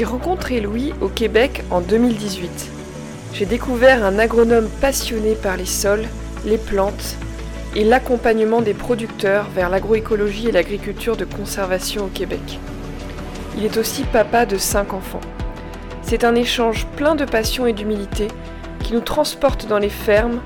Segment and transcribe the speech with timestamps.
[0.00, 2.70] J'ai rencontré Louis au Québec en 2018.
[3.34, 6.06] J'ai découvert un agronome passionné par les sols,
[6.46, 7.16] les plantes
[7.76, 12.58] et l'accompagnement des producteurs vers l'agroécologie et l'agriculture de conservation au Québec.
[13.58, 15.20] Il est aussi papa de cinq enfants.
[16.00, 18.28] C'est un échange plein de passion et d'humilité
[18.82, 20.40] qui nous transporte dans les fermes,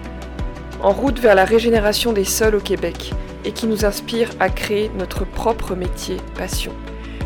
[0.82, 3.12] en route vers la régénération des sols au Québec
[3.44, 6.72] et qui nous inspire à créer notre propre métier passion.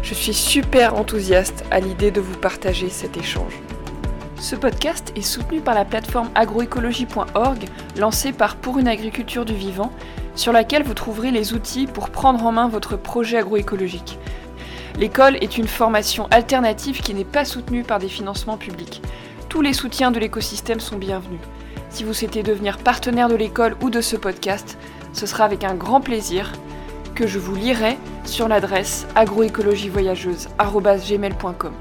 [0.09, 3.53] Je suis super enthousiaste à l'idée de vous partager cet échange.
[4.41, 7.67] Ce podcast est soutenu par la plateforme agroécologie.org
[7.99, 9.93] lancée par Pour une agriculture du vivant,
[10.35, 14.19] sur laquelle vous trouverez les outils pour prendre en main votre projet agroécologique.
[14.99, 19.03] L'école est une formation alternative qui n'est pas soutenue par des financements publics.
[19.51, 21.41] Tous les soutiens de l'écosystème sont bienvenus.
[21.91, 24.79] Si vous souhaitez devenir partenaire de l'école ou de ce podcast,
[25.13, 26.53] ce sera avec un grand plaisir
[27.19, 31.73] que je vous lirai sur l'adresse agroécologievoyageuse.gmail.com.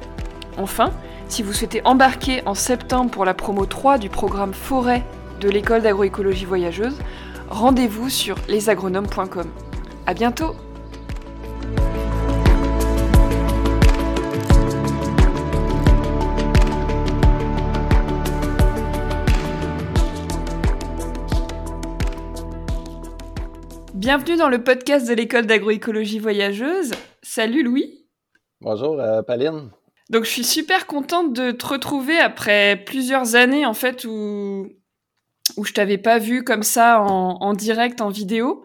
[0.58, 0.92] Enfin,
[1.28, 5.04] si vous souhaitez embarquer en septembre pour la promo 3 du programme Forêt
[5.40, 6.98] de l'école d'agroécologie voyageuse,
[7.50, 9.46] rendez-vous sur lesagronomes.com.
[10.08, 10.56] À bientôt!
[23.98, 26.92] Bienvenue dans le podcast de l'école d'agroécologie voyageuse.
[27.24, 28.06] Salut Louis.
[28.62, 29.72] Bonjour euh, Pauline.
[30.12, 34.68] Donc je suis super contente de te retrouver après plusieurs années en fait où
[35.58, 38.64] où je t'avais pas vu comme ça en, direct en vidéo.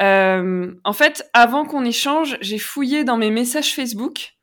[0.00, 4.36] Euh, en fait, avant qu'on échange, j'ai fouillé dans mes messages Facebook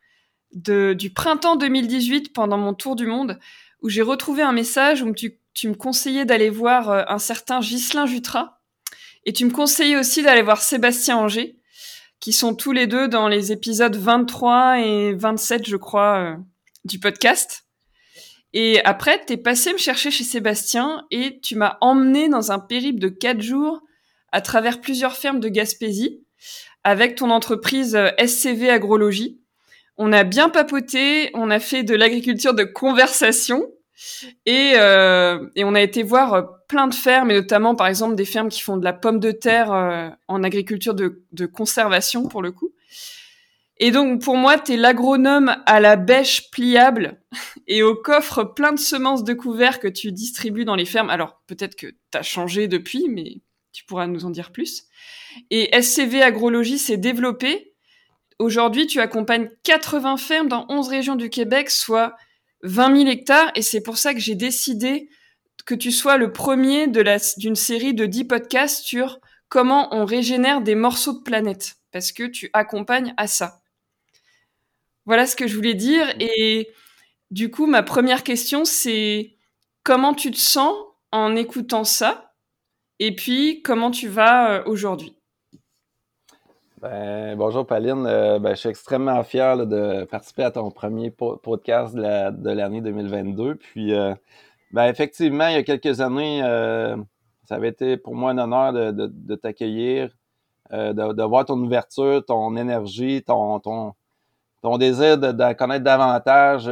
[0.54, 3.40] de, du printemps 2018 pendant mon tour du monde
[3.82, 7.62] où j'ai retrouvé un message où tu, tu me conseillais d'aller voir euh, un certain
[7.62, 8.59] Ghislain Jutras
[9.26, 11.58] et tu me conseillais aussi d'aller voir Sébastien Anger,
[12.20, 16.36] qui sont tous les deux dans les épisodes 23 et 27, je crois, euh,
[16.86, 17.66] du podcast.
[18.54, 23.00] Et après, t'es passé me chercher chez Sébastien et tu m'as emmené dans un périple
[23.00, 23.82] de quatre jours
[24.32, 26.24] à travers plusieurs fermes de Gaspésie
[26.84, 29.40] avec ton entreprise euh, SCV Agrologie.
[29.98, 33.68] On a bien papoté, on a fait de l'agriculture de conversation
[34.46, 38.16] et, euh, et on a été voir euh, plein de fermes, et notamment par exemple
[38.16, 42.42] des fermes qui font de la pomme de terre euh, en agriculture de, conservation pour
[42.42, 42.72] le coup.
[43.78, 47.22] Et donc pour moi, tu es l'agronome à la bêche pliable
[47.68, 51.10] et au coffre plein de semences de couvert que tu distribues dans les fermes.
[51.10, 54.84] Alors peut-être que tu as changé depuis, mais tu pourras nous en dire plus.
[55.52, 57.74] Et SCV Agrologie s'est développé.
[58.40, 62.16] Aujourd'hui, tu accompagnes 80 fermes dans 11 régions du Québec, soit
[62.64, 65.10] 20 000 hectares et c'est pour ça que j'ai décidé
[65.66, 70.76] que tu sois le premier d'une série de 10 podcasts sur comment on régénère des
[70.76, 73.62] morceaux de planète parce que tu accompagnes à ça.
[75.06, 76.70] Voilà ce que je voulais dire et
[77.32, 79.36] du coup ma première question c'est
[79.84, 80.76] comment tu te sens
[81.12, 82.34] en écoutant ça
[83.00, 85.19] et puis comment tu vas euh, aujourd'hui?
[86.82, 91.94] Ben, bonjour Pauline, euh, ben, je suis extrêmement fier de participer à ton premier podcast
[91.94, 93.56] de l'année 2022.
[93.56, 94.14] Puis, euh,
[94.72, 96.96] ben, effectivement, il y a quelques années, euh,
[97.44, 100.16] ça avait été pour moi un honneur de, t'accueillir,
[100.72, 103.60] de, voir ton ouverture, ton énergie, ton,
[104.78, 106.72] désir de, connaître davantage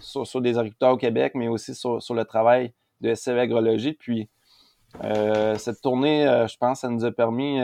[0.00, 2.72] sur, sur, les agriculteurs au Québec, mais aussi sur, sur le travail
[3.02, 3.92] de SCV Agrologie.
[3.92, 4.28] Puis,
[5.58, 7.60] cette tournée, je pense, ça nous a permis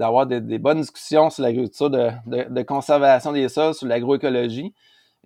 [0.00, 4.72] d'avoir des, bonnes discussions sur l'agriculture de, de, conservation des sols, sur l'agroécologie.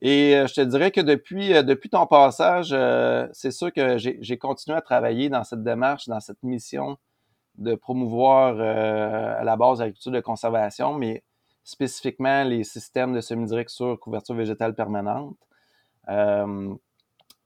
[0.03, 3.99] Et euh, je te dirais que depuis, euh, depuis ton passage, euh, c'est sûr que
[3.99, 6.97] j'ai continué à travailler dans cette démarche, dans cette mission
[7.57, 11.23] de promouvoir à la base l'agriculture de conservation, mais
[11.63, 15.37] spécifiquement les systèmes de semi-direct sur couverture végétale permanente.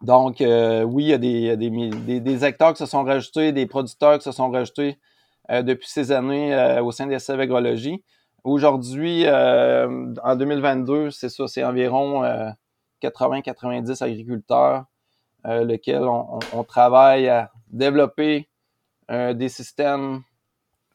[0.01, 4.25] donc, oui, il y a, des, des, acteurs qui se sont rajoutés, des producteurs qui
[4.25, 4.97] se sont rajoutés
[5.49, 8.03] depuis ces années euh, au sein des SV Agrologie.
[8.45, 12.23] Aujourd'hui, euh, en 2022, c'est ça, c'est environ
[13.03, 14.85] 80-90 agriculteurs
[15.45, 18.49] lesquels on, travaille à développer
[19.09, 20.23] des systèmes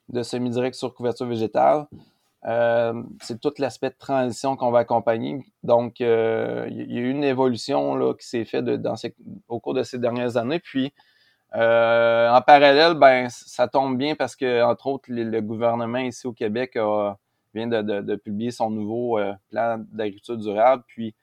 [0.09, 1.87] de semi-direct sur couverture végétale.
[3.21, 5.45] c'est tout l'aspect de transition qu'on va accompagner.
[5.63, 8.65] Donc, il y a eu une évolution là, qui s'est faite
[9.47, 10.59] au cours de ces dernières années.
[10.59, 10.93] Puis,
[11.55, 16.33] euh, en parallèle, ben ça tombe bien parce que, entre autres, le, gouvernement ici au
[16.33, 16.77] Québec
[17.53, 20.83] vient de, publier son nouveau euh, plan d'agriculture durable.
[20.87, 21.13] Puis,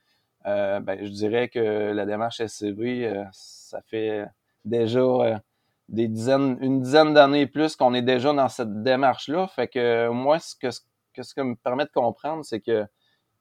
[0.47, 4.25] euh, ben, je dirais que la démarche SCV, ça fait
[4.65, 5.43] déjà
[5.89, 9.49] des dizaines, une dizaine d'années plus qu'on est déjà dans cette démarche-là.
[9.49, 12.87] Fait que moi, ce que, ce que me permet de comprendre, c'est que,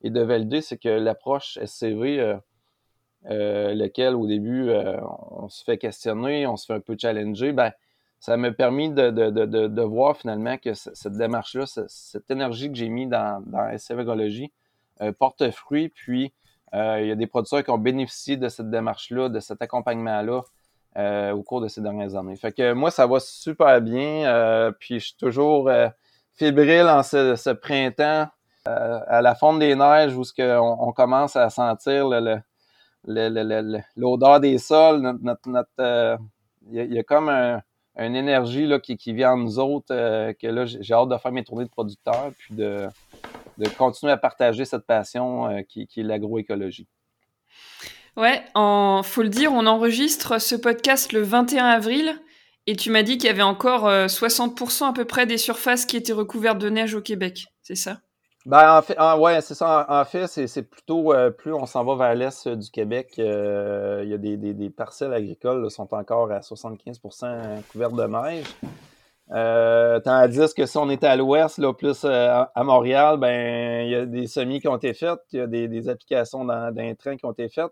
[0.01, 2.39] et de valider, c'est que l'approche SCV
[3.25, 7.71] lequel au début on se fait questionner, on se fait un peu challenger, ben
[8.19, 12.75] ça m'a permis de, de, de, de, voir finalement que cette démarche-là, cette énergie que
[12.75, 14.03] j'ai mis dans, dans SCV
[15.17, 16.33] porte fruit, puis
[16.73, 20.41] il y a des producteurs qui ont bénéficié de cette démarche-là, de cet accompagnement-là
[20.97, 22.35] euh, au cours de ces dernières années.
[22.35, 24.25] Fait que moi, ça va super bien.
[24.25, 25.87] Euh, puis je suis toujours euh,
[26.33, 28.27] fébrile en ce, printemps
[28.65, 32.09] à la fonte des neiges où on, on commence à sentir
[33.05, 35.17] l'odeur des sols.
[36.71, 37.29] il, y a, comme
[37.95, 39.93] une énergie là, qui, vient en nous autres
[40.33, 42.87] que là, j'ai hâte de faire mes tournées de producteurs puis de,
[43.77, 46.87] continuer à partager cette passion qui, qui est l'agroécologie.
[48.17, 52.19] Ouais, en, faut le dire, on enregistre ce podcast le 21 avril
[52.67, 55.85] et tu m'as dit qu'il y avait encore 60% euh, à peu près des surfaces
[55.85, 58.01] qui étaient recouvertes de neige au Québec, c'est ça?
[58.49, 59.85] Ben, en fait, ouais, c'est ça.
[59.87, 63.23] En, fait, c'est plutôt euh, plus on s'en va vers l'est euh, du Québec, il
[63.23, 70.03] y a des, des, parcelles agricoles qui sont encore à 75% couvertes de neige.
[70.03, 74.25] tandis que si on est à l'ouest, plus à Montréal, ben il y a des
[74.25, 77.25] semis qui ont été faites, il y a des, des applications dans, dans train qui
[77.25, 77.71] ont été faites.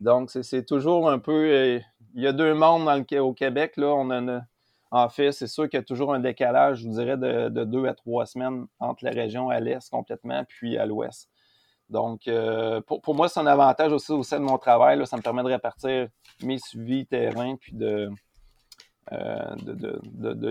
[0.00, 1.32] Donc, c'est toujours un peu.
[1.32, 1.80] Euh,
[2.14, 3.72] il y a deux mondes dans le, au Québec.
[3.76, 4.42] Là, on a,
[4.94, 7.86] en fait, c'est sûr qu'il y a toujours un décalage, je vous dirais, de, deux
[7.86, 11.28] à trois semaines entre la région à l'est complètement, puis à l'ouest.
[11.90, 15.04] Donc, euh, pour, moi, c'est un avantage aussi au sein de mon travail.
[15.08, 16.06] Ça me permet de répartir
[16.44, 18.08] mes suivis terrain, puis de,
[19.10, 19.56] euh,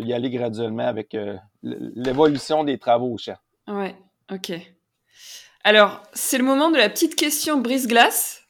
[0.01, 1.15] y aller graduellement avec
[1.61, 3.37] l'évolution des travaux au champ.
[3.69, 3.95] Ouais,
[4.29, 4.51] OK.
[5.63, 8.42] Alors, c'est le moment de la petite question brise-glace.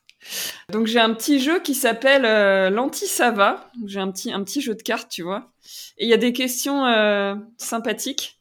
[0.69, 3.69] Donc j'ai un petit jeu qui s'appelle euh, l'anti-sava.
[3.85, 5.51] J'ai un petit, un petit jeu de cartes, tu vois.
[5.97, 8.39] Et il y a des questions euh, sympathiques.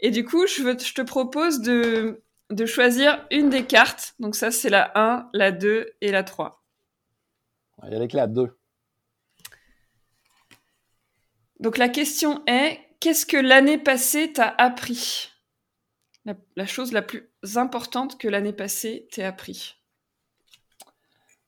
[0.00, 4.14] Et du coup, je, veux, je te propose de, de choisir une des cartes.
[4.18, 6.64] Donc ça, c'est la 1, la 2 et la 3.
[7.84, 8.56] Il y a avec la 2.
[11.60, 15.30] Donc la question est, qu'est-ce que l'année passée t'a appris?
[16.24, 19.77] La, la chose la plus importante que l'année passée t'ait appris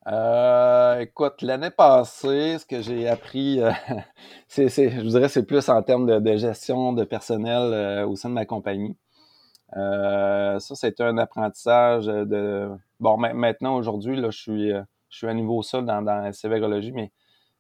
[0.06, 3.70] euh, écoute, l'année passée, ce que j'ai appris, euh,
[4.48, 8.34] c'est, je dirais, c'est plus en termes de, gestion de personnel euh, au sein de
[8.34, 8.96] ma compagnie.
[9.76, 12.70] Euh, ça, c'était un apprentissage de.
[12.98, 16.32] Bon, maintenant, aujourd'hui, là, je suis, je suis à niveau seul dans, dans la
[16.92, 17.12] mais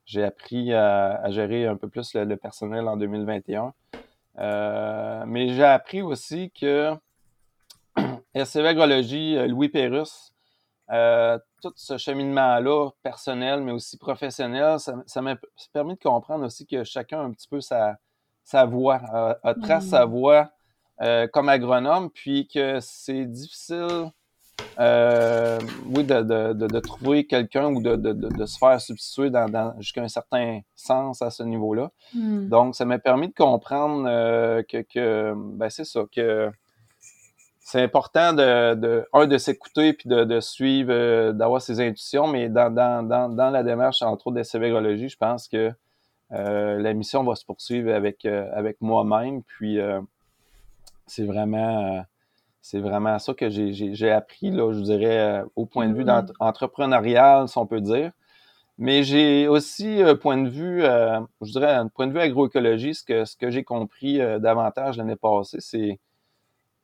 [0.06, 3.72] j'ai appris à, gérer un peu plus le, personnel en 2021.
[5.26, 6.94] mais j'ai appris aussi que
[8.44, 10.29] sévérologie, Louis Pérus,
[10.92, 15.36] euh, tout ce cheminement-là, personnel, mais aussi professionnel, ça, m'a
[15.72, 17.96] permis de comprendre aussi que chacun a un petit peu sa,
[18.42, 19.00] sa voix,
[19.42, 20.50] a, trace sa voix
[21.00, 24.10] euh, comme agronome, puis que c'est difficile,
[24.80, 29.80] euh, oui, de, de, de, trouver quelqu'un ou de, de, se faire substituer dans, dans
[29.80, 31.90] jusqu'à un certain sens à ce niveau-là.
[32.14, 32.48] Mm.
[32.48, 34.04] Donc, ça m'a permis de comprendre
[34.62, 36.50] que, que ben, c'est ça, que
[37.70, 42.26] c'est important de, de, un, de s'écouter puis de, de suivre, euh, d'avoir ses intuitions,
[42.26, 45.72] mais dans, dans, dans, dans, la démarche, entre autres, de sévérologie, je pense que
[46.32, 49.44] euh, la mission va se poursuivre avec, euh, avec moi-même.
[49.44, 49.78] Puis
[51.06, 52.04] c'est vraiment
[52.60, 56.32] c'est vraiment ça que j'ai appris, là, je dirais, au point de vue mm-hmm.
[56.40, 58.10] entrepreneurial, si on peut dire.
[58.78, 63.04] Mais j'ai aussi un point de vue, je dirais, un point de vue agroécologie, ce
[63.04, 66.00] que, ce que j'ai compris davantage l'année passée, c'est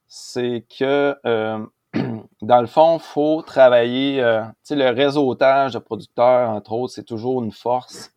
[0.08, 1.66] c'est que euh,
[2.42, 4.22] dans le fond, faut travailler.
[4.22, 8.12] Euh, le réseautage de producteurs, entre autres, c'est toujours une force.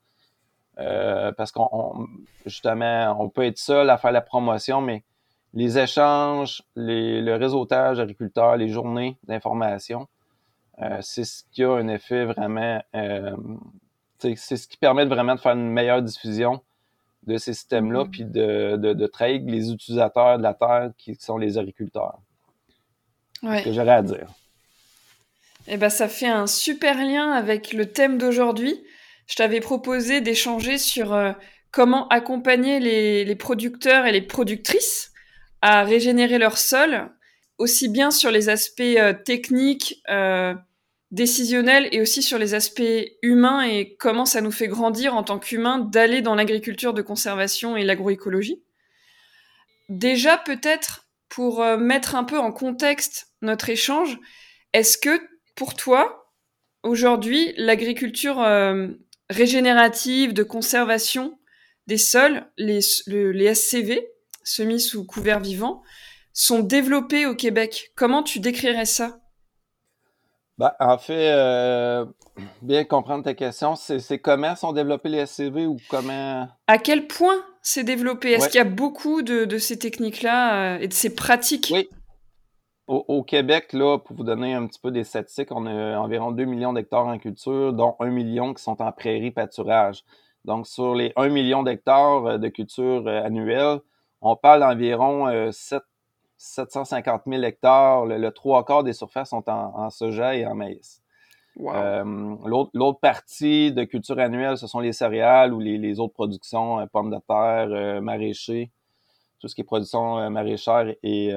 [0.80, 2.08] Euh, parce qu'on
[2.46, 5.04] justement, on peut être seul à faire la promotion, mais
[5.54, 10.08] les échanges, le réseautage d'agriculteurs, les journées d'information,
[11.02, 12.82] c'est ce qui a un effet vraiment.
[14.20, 16.62] c'est ce qui permet vraiment de faire une meilleure diffusion
[17.24, 18.10] de ces systèmes-là, mm-hmm.
[18.10, 22.20] puis de, de, de travailler les utilisateurs de la terre qui sont les agriculteurs.
[23.42, 23.64] Ouais.
[23.64, 24.28] que j'aurais à dire.
[25.68, 28.84] Eh ben, ça fait un super lien avec le thème d'aujourd'hui.
[29.28, 31.32] Je t'avais proposé d'échanger sur euh,
[31.72, 35.12] comment accompagner les, les, producteurs et les productrices
[35.62, 37.12] à régénérer leur sol,
[37.58, 40.56] aussi bien sur les aspects euh, techniques, euh,
[41.12, 42.82] décisionnel et aussi sur les aspects
[43.22, 47.76] humains et comment ça nous fait grandir en tant qu'humains d'aller dans l'agriculture de conservation
[47.76, 48.62] et l'agroécologie.
[49.90, 54.20] Déjà, peut-être pour euh, mettre un peu en contexte notre échange,
[54.74, 55.20] est-ce que
[55.56, 56.32] pour toi,
[56.84, 58.88] aujourd'hui, l'agriculture euh,
[59.30, 61.40] régénérative de conservation
[61.88, 64.08] des sols, les, les SCV,
[64.44, 65.82] semis sous couvert vivant,
[66.34, 67.92] sont développés au Québec?
[67.96, 69.20] Comment tu décrirais ça?
[70.60, 72.06] Ben, en fait, euh,
[72.62, 76.50] bien comprendre ta question, c'est comment sont développés les SCV ou comment...
[76.68, 78.34] À quel point c'est développé?
[78.34, 81.70] Est-ce qu'il y a beaucoup de, de ces techniques-là euh, et de ces pratiques?
[81.74, 81.88] Oui.
[82.88, 86.34] Au, au, Québec, là, pour vous donner un petit peu des statistiques, on a environ
[86.34, 90.04] 2 millions d'hectares en culture, dont 1 million qui sont en prairie pâturage.
[90.44, 93.80] Donc, sur les 1 million d'hectares euh, de culture annuelle,
[94.20, 95.82] on parle d'environ 7
[96.40, 98.06] 750 000 hectares.
[98.06, 101.02] Le, trois quarts des surfaces sont en, soja et en maïs.
[101.60, 106.86] Euh, l'autre partie de culture annuelle, ce sont les céréales ou les, autres productions, euh,
[106.86, 108.72] pommes de terre, euh, maraîchers,
[109.40, 111.34] tout ce qui est production maraîchère et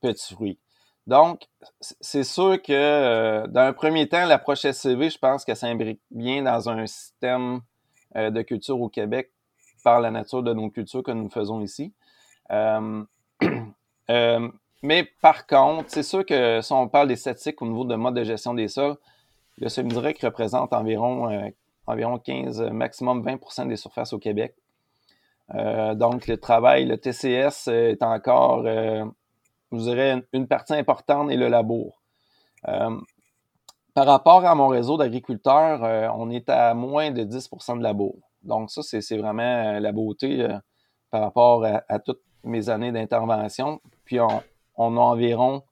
[0.00, 0.58] petits fruits.
[1.06, 1.42] Donc,
[1.80, 6.68] c'est sûr que dans un premier temps, l'approche SCV, je pense qu'elle s'imbrique bien dans
[6.68, 7.60] un système
[8.14, 9.32] de culture au Québec
[9.82, 11.92] par la nature de nos cultures que nous faisons ici.
[12.50, 13.04] Euh,
[14.82, 18.14] mais par contre, c'est sûr que si on parle des statistiques au niveau de mode
[18.14, 18.96] de gestion des sols,
[19.58, 21.50] le semi-direct représente environ, euh,
[21.86, 24.54] environ 15, maximum 20% des surfaces au Québec.
[25.54, 31.48] Euh, donc, le travail, le TCS est encore, je dirais, une, partie importante et le
[31.48, 32.00] labour.
[32.62, 35.82] par rapport à mon réseau d'agriculteurs,
[36.16, 38.16] on est à moins de 10% de labour.
[38.42, 40.46] Donc, ça, c'est vraiment la beauté
[41.10, 43.80] par rapport à toutes mes années d'intervention.
[44.10, 45.62] Puis on, a environ,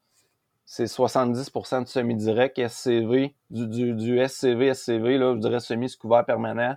[0.64, 6.25] c'est 70% de semi-direct SCV, du, du, du, SCV, SCV, là, je dirais semi couvert
[6.25, 6.76] permanent.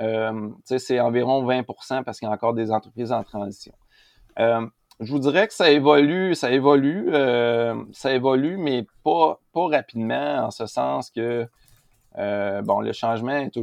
[0.00, 3.74] Euh, c'est environ 20% parce qu'il y a encore des entreprises en transition.
[4.40, 4.66] Euh,
[4.98, 10.46] je vous dirais que ça évolue, ça évolue, euh, ça évolue, mais pas, pas rapidement,
[10.46, 11.46] en ce sens que
[12.16, 13.56] bon, le changement est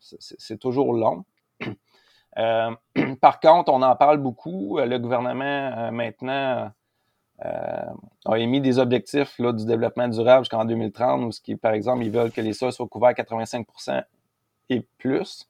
[0.00, 1.24] c'est toujours long.
[2.38, 2.70] Euh,
[3.20, 4.78] par contre, on en parle beaucoup.
[4.78, 6.70] Euh, le gouvernement, euh, maintenant,
[8.24, 12.30] a émis des objectifs là, du développement durable jusqu'en 2030, où, par exemple, ils veulent
[12.30, 14.04] que les sols soient couverts à 85%
[14.70, 15.48] et plus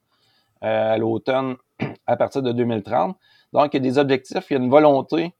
[0.63, 1.57] à l'automne
[2.07, 3.15] à partir de 2030.
[3.53, 5.35] Donc, il y a des objectifs, il y a une volonté,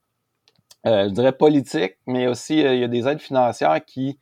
[0.85, 4.19] je dirais politique, mais aussi il y a des aides financières qui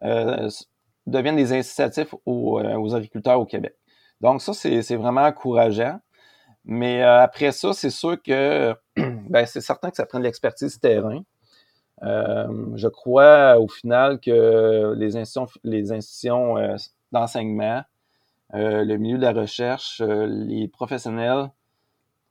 [0.00, 2.60] deviennent des incitatifs aux,
[2.94, 3.74] agriculteurs au Québec.
[4.20, 5.98] Donc, ça, c'est vraiment encourageant.
[6.64, 10.78] Mais euh, après ça, c'est sûr que ben, c'est certain que ça prend de l'expertise
[10.80, 11.22] terrain.
[12.02, 16.76] Euh, je crois au final que les institutions, les institutions euh,
[17.12, 17.82] d'enseignement,
[18.52, 21.50] le milieu de la recherche, les professionnels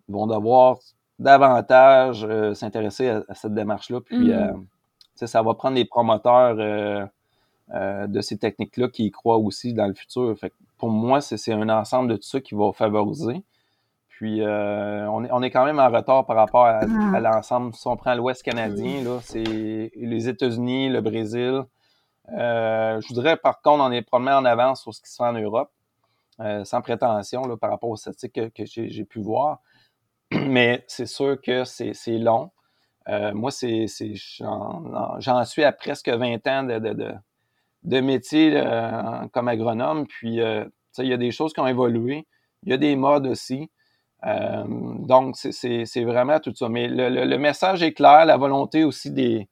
[0.07, 0.77] vont devoir
[1.19, 3.99] davantage s'intéresser à, cette démarche-là.
[3.99, 4.65] Puis mm.
[5.15, 6.55] ça va prendre les promoteurs
[7.75, 10.37] de ces techniques-là qui y croient aussi dans le futur.
[10.37, 13.43] Fait pour moi, c'est un ensemble de tout ça qui va favoriser.
[14.23, 17.19] Puis euh, on, est, on, est, quand même en retard par rapport à, ah.
[17.19, 17.73] l'ensemble.
[17.75, 21.63] Si on prend l'Ouest canadien, là, c'est les États-Unis, le Brésil.
[22.31, 25.27] Euh, je voudrais par contre, on est probablement en avance sur ce qui se fait
[25.27, 25.73] en Europe,
[26.39, 29.59] euh, sans prétention là, par rapport aux statistiques que, j'ai pu voir.
[30.31, 32.49] Mais c'est sûr que c'est long.
[33.33, 33.87] moi, c'est
[34.39, 37.13] j'en suis à presque 20 ans de, de, de,
[37.83, 38.63] de métier
[39.33, 40.07] comme agronome.
[40.07, 42.25] Puis, il y a des choses qui ont évolué.
[42.65, 43.69] Il y a des modes aussi.
[44.25, 44.63] Euh,
[44.99, 46.69] donc, c'est vraiment tout ça.
[46.69, 49.47] Mais le, message est clair, la volonté aussi des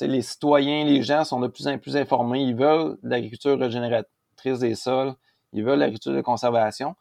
[0.00, 2.42] les citoyens, les gens sont de plus en plus informés.
[2.42, 5.14] Ils veulent l'agriculture régénératrice des sols,
[5.52, 6.96] ils veulent l'agriculture de conservation.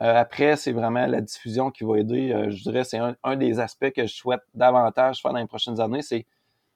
[0.00, 2.32] Euh, après, c'est vraiment la diffusion qui va aider.
[2.32, 5.80] Euh, je dirais c'est un, des aspects que je souhaite davantage faire dans les prochaines
[5.80, 6.26] années, c'est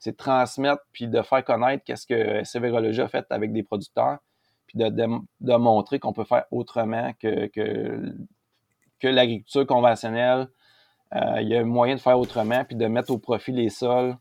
[0.07, 4.19] de transmettre puis de faire connaître qu'est-ce que Sévérologie a fait avec des producteurs,
[4.67, 8.15] puis de, de, montrer qu'on peut faire autrement que, que
[9.01, 10.49] que l'agriculture conventionnelle,
[11.15, 14.17] euh, il y a moyen de faire autrement, puis de mettre au profit les sols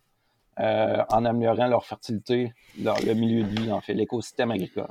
[0.59, 4.87] euh, en améliorant leur fertilité dans le milieu de vie, en fait, l'écosystème agricole.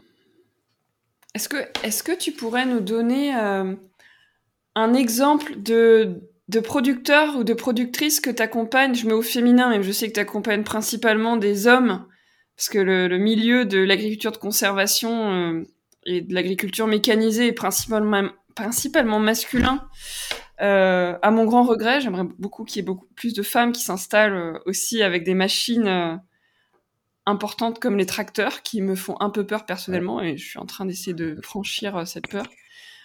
[1.35, 3.75] Est-ce que, est que tu pourrais nous donner euh,
[4.75, 9.71] un exemple de, de producteur ou de productrice que tu accompagnes Je mets au féminin,
[9.71, 12.07] mais je sais que tu accompagnes principalement des hommes,
[12.57, 15.63] parce que le milieu de l'agriculture de conservation
[16.07, 19.89] et de l'agriculture mécanisée est principalement, principalement masculin.
[20.61, 23.83] Euh, à mon grand regret, j'aimerais beaucoup qu'il y ait beaucoup plus de femmes qui
[23.83, 26.17] s'installent euh, aussi avec des machines euh,
[27.27, 30.67] importantes comme les tracteurs qui me font un peu peur personnellement et je suis en
[30.67, 32.47] train d'essayer de franchir cette peur.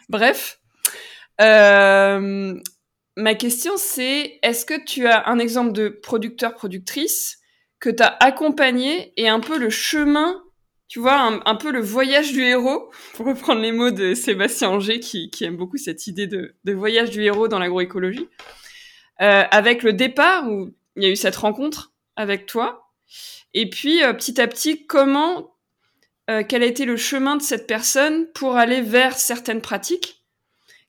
[0.09, 0.59] Bref,
[1.39, 7.39] ma question c'est est-ce que tu as un exemple de producteur-productrice
[7.79, 10.41] que tu as accompagné et un peu le chemin
[10.91, 14.99] tu vois, un, peu le voyage du héros, pour reprendre les mots de Sébastien Anger,
[14.99, 18.27] qui, aime beaucoup cette idée de, voyage du héros dans l'agroécologie,
[19.21, 22.91] euh, avec le départ où il y a eu cette rencontre avec toi,
[23.53, 25.55] et puis euh, petit à petit, comment
[26.29, 30.25] euh, quel a été le chemin de cette personne pour aller vers certaines pratiques?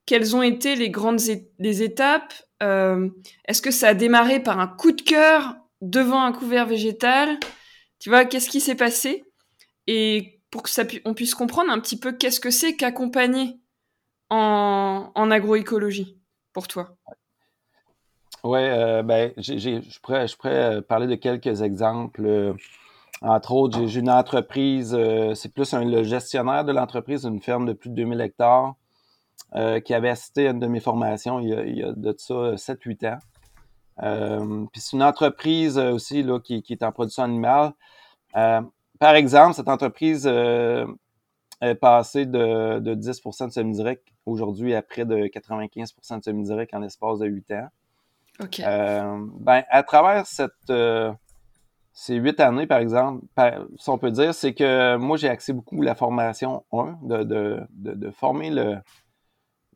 [0.04, 1.20] Quelles ont été les grandes
[1.60, 2.34] étapes?
[2.60, 7.38] Est-ce que ça a démarré par un coup de cœur devant un couvert végétal?
[8.00, 9.24] Tu vois, qu'est-ce qui s'est passé?
[9.86, 13.60] Et pour que ça on puisse comprendre un petit peu qu'est-ce que c'est qu'accompagner
[14.30, 16.18] en, en agroécologie
[16.52, 16.96] pour toi.
[18.44, 22.56] Oui, euh, ben, je pourrais, pourrais parler de quelques exemples.
[23.22, 27.72] Entre autres, j'ai une entreprise, euh, c'est plus le gestionnaire de l'entreprise, une ferme de
[27.72, 28.74] plus de 2000 hectares,
[29.54, 33.14] euh, qui avait assisté à une de mes formations il y a, de ça 7-8
[33.14, 33.18] ans.
[34.02, 37.72] Euh, puis c'est une entreprise aussi là, qui, est en production animale.
[39.02, 45.16] Par exemple, cette entreprise est passée de, de 10% de semi-direct aujourd'hui à près de
[45.16, 47.68] 95% de semi-direct en l'espace de 8 ans.
[48.40, 48.60] OK.
[48.60, 50.72] ben, à travers cette
[51.92, 53.24] ces huit années, par exemple,
[53.76, 57.66] si on peut dire, c'est que moi, j'ai axé beaucoup la formation, un, de, de,
[57.70, 58.76] de, former le,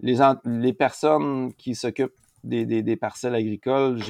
[0.01, 4.01] les, les personnes qui s'occupent des, des, des, parcelles agricoles.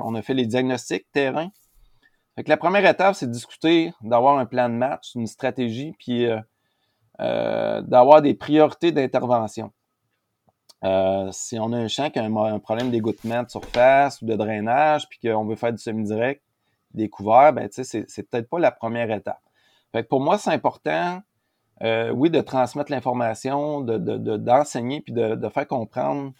[0.00, 1.50] On a fait les diagnostics terrain.
[2.36, 5.94] Fait que la première étape, c'est de discuter, d'avoir un plan de match, une stratégie,
[5.98, 6.38] puis euh,
[7.20, 9.72] euh, d'avoir des priorités d'intervention.
[10.84, 14.36] Euh, si on a un champ qui a un, problème d'égouttement de surface ou de
[14.36, 16.42] drainage, puis qu'on veut faire du semi-direct,
[16.92, 19.40] découvert, ben, tu sais, c'est peut-être pas la première étape.
[19.92, 21.22] Fait que pour moi, c'est important,
[21.82, 26.32] euh, oui, de transmettre l'information, d'enseigner, de, puis de, faire comprendre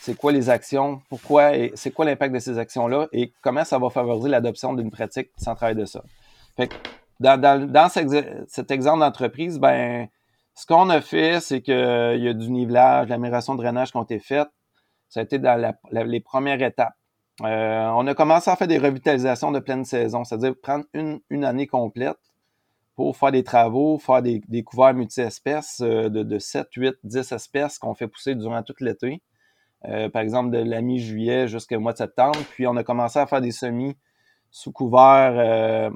[0.00, 3.78] c'est quoi les actions, pourquoi et c'est quoi l'impact de ces actions-là et comment ça
[3.78, 6.02] va favoriser l'adoption d'une pratique sans travail de ça.
[6.56, 6.74] Fait que
[7.20, 10.08] dans, dans, cet exemple d'entreprise, ben,
[10.54, 14.02] ce qu'on a fait, c'est qu'il y a du nivelage, l'amélioration de drainage qui ont
[14.02, 14.48] été faites.
[15.10, 16.94] Ça a été dans les premières étapes.
[17.42, 21.44] Euh, on a commencé à faire des revitalisations de pleine saison, c'est-à-dire prendre une, une,
[21.44, 22.18] année complète
[22.96, 27.32] pour faire des travaux, faire des, des couverts multi-espèces euh, de, de 7, 8, 10
[27.32, 29.22] espèces qu'on fait pousser durant tout l'été.
[29.86, 32.38] Euh, par exemple, de la mi-juillet jusqu'au mois de septembre.
[32.50, 33.96] Puis on a commencé à faire des semis
[34.50, 35.90] sous couvert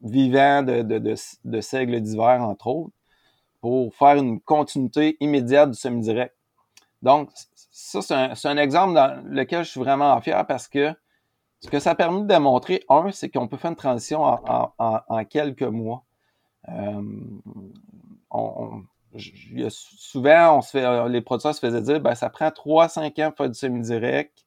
[0.00, 2.94] vivant de, de, de, de seigle d'hiver, entre autres,
[3.60, 6.34] pour faire une continuité immédiate du semi-direct.
[7.02, 7.30] Donc,
[7.72, 10.94] ça, c'est un, exemple dans lequel je suis vraiment fier parce que
[11.60, 15.24] ce que ça a permis de démontrer, un, c'est qu'on peut faire une transition en,
[15.24, 16.04] quelques mois.
[16.68, 17.02] Euh,
[19.68, 23.38] souvent, on se fait, les producteurs se faisaient dire, ben, ça prend 3-5 ans pour
[23.38, 24.44] faire du semi-direct.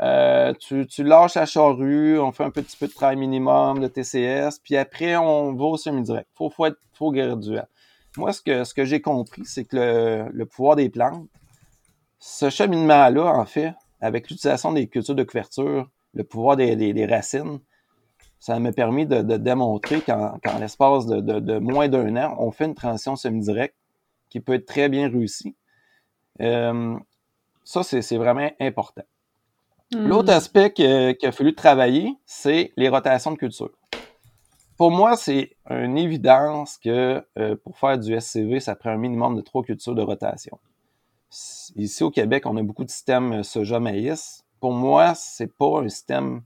[0.00, 4.58] Euh, tu, lâches la charrue, on fait un petit peu de travail minimum de TCS,
[4.62, 6.28] puis après, on va au semi-direct.
[6.34, 7.66] Faut, faut être, faut graduel.
[8.16, 11.28] Moi, ce que, ce que j'ai compris, c'est que le, le pouvoir des plantes,
[12.18, 17.58] ce cheminement-là, en fait, avec l'utilisation des cultures de couverture, le pouvoir des, racines,
[18.38, 23.16] ça m'a permis de, démontrer qu'en l'espace de, moins d'un an, on fait une transition
[23.16, 23.76] semi-directe
[24.34, 25.54] qui peut être très bien réussie.
[26.40, 26.96] Euh,
[27.64, 29.04] ça, c'est vraiment important.
[29.94, 30.06] Hmm.
[30.06, 33.70] L'autre aspect qu'il a fallu travailler, c'est les rotations de culture.
[34.76, 39.36] Pour moi, c'est une évidence que euh, pour faire du SCV, ça prend un minimum
[39.36, 40.58] de trois cultures de rotation
[41.76, 44.44] ici au Québec, on a beaucoup de systèmes euh, soja-maïs.
[44.60, 46.42] Pour moi, c'est pas un système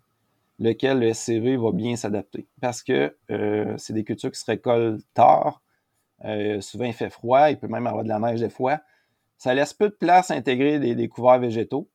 [0.59, 5.05] lequel le SCV va bien s'adapter parce que euh, c'est des cultures qui se récoltent
[5.14, 5.62] tard.
[6.24, 8.81] Euh, souvent, il fait froid, il peut même avoir de la neige des fois.
[9.37, 11.88] Ça laisse peu de place à intégrer des, couverts végétaux.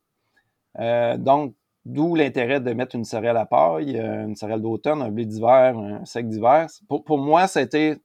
[1.17, 1.55] donc,
[1.85, 6.05] d'où l'intérêt de mettre une céréale à paille, une céréale d'automne, un blé d'hiver, un
[6.05, 6.67] sec d'hiver.
[6.87, 7.97] Pour, moi, c'était,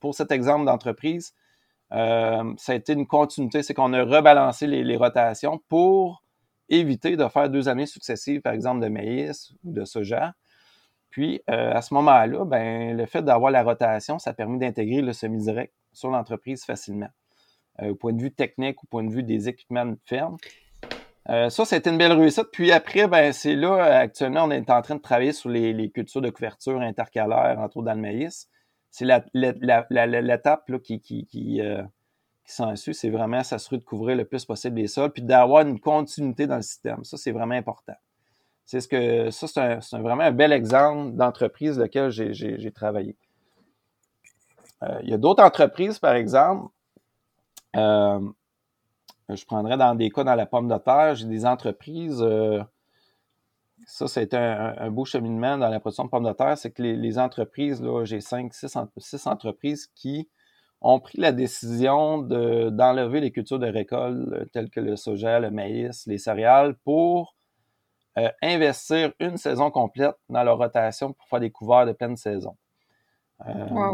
[0.00, 1.34] pour cet exemple d'entreprise,
[1.92, 6.24] euh, ça a été une continuité, c'est qu'on a rebalancé les, rotations pour
[6.68, 10.32] éviter de faire deux années successives, par exemple, de maïs ou de soja.
[11.12, 15.00] Puis, euh, à ce moment-là, ben, le fait d'avoir la rotation, ça a permis d'intégrer
[15.00, 17.10] le semi-direct sur l'entreprise facilement.
[17.80, 20.36] Euh, au point de vue technique, au point de vue des équipements de ferme.
[21.26, 22.48] ça, c'était une belle réussite.
[22.50, 26.20] Puis après, ben, c'est là, actuellement, on est en train de travailler sur les, cultures
[26.20, 28.48] de couverture intercalaire, entre autres dans le maïs
[28.92, 31.82] c'est l'étape qui, euh,
[32.44, 35.80] qui s'ensuit, c'est vraiment s'assurer de couvrir le plus possible les sols, puis d'avoir une
[35.80, 37.02] continuité dans le système.
[37.02, 37.94] Ça, c'est vraiment important.
[38.64, 43.16] C'est ce que ça, c'est vraiment un bel exemple d'entreprise laquelle j'ai travaillé.
[44.82, 46.72] Euh, il y a d'autres entreprises, par exemple.
[47.76, 48.20] Euh,
[49.28, 52.22] je prendrais dans des cas dans la pomme de terre, j'ai des entreprises
[53.86, 56.82] ça, c'est un, un, beau cheminement dans la production de pommes de terre, c'est que
[56.82, 60.28] les, entreprises, là, j'ai cinq, six, six, entreprises qui
[60.80, 65.50] ont pris la décision d'enlever les cultures de récolte euh, telles que le soja, le
[65.50, 67.36] maïs, les céréales pour
[68.18, 72.56] euh, investir une saison complète dans leur rotation pour faire des couverts de pleine saison.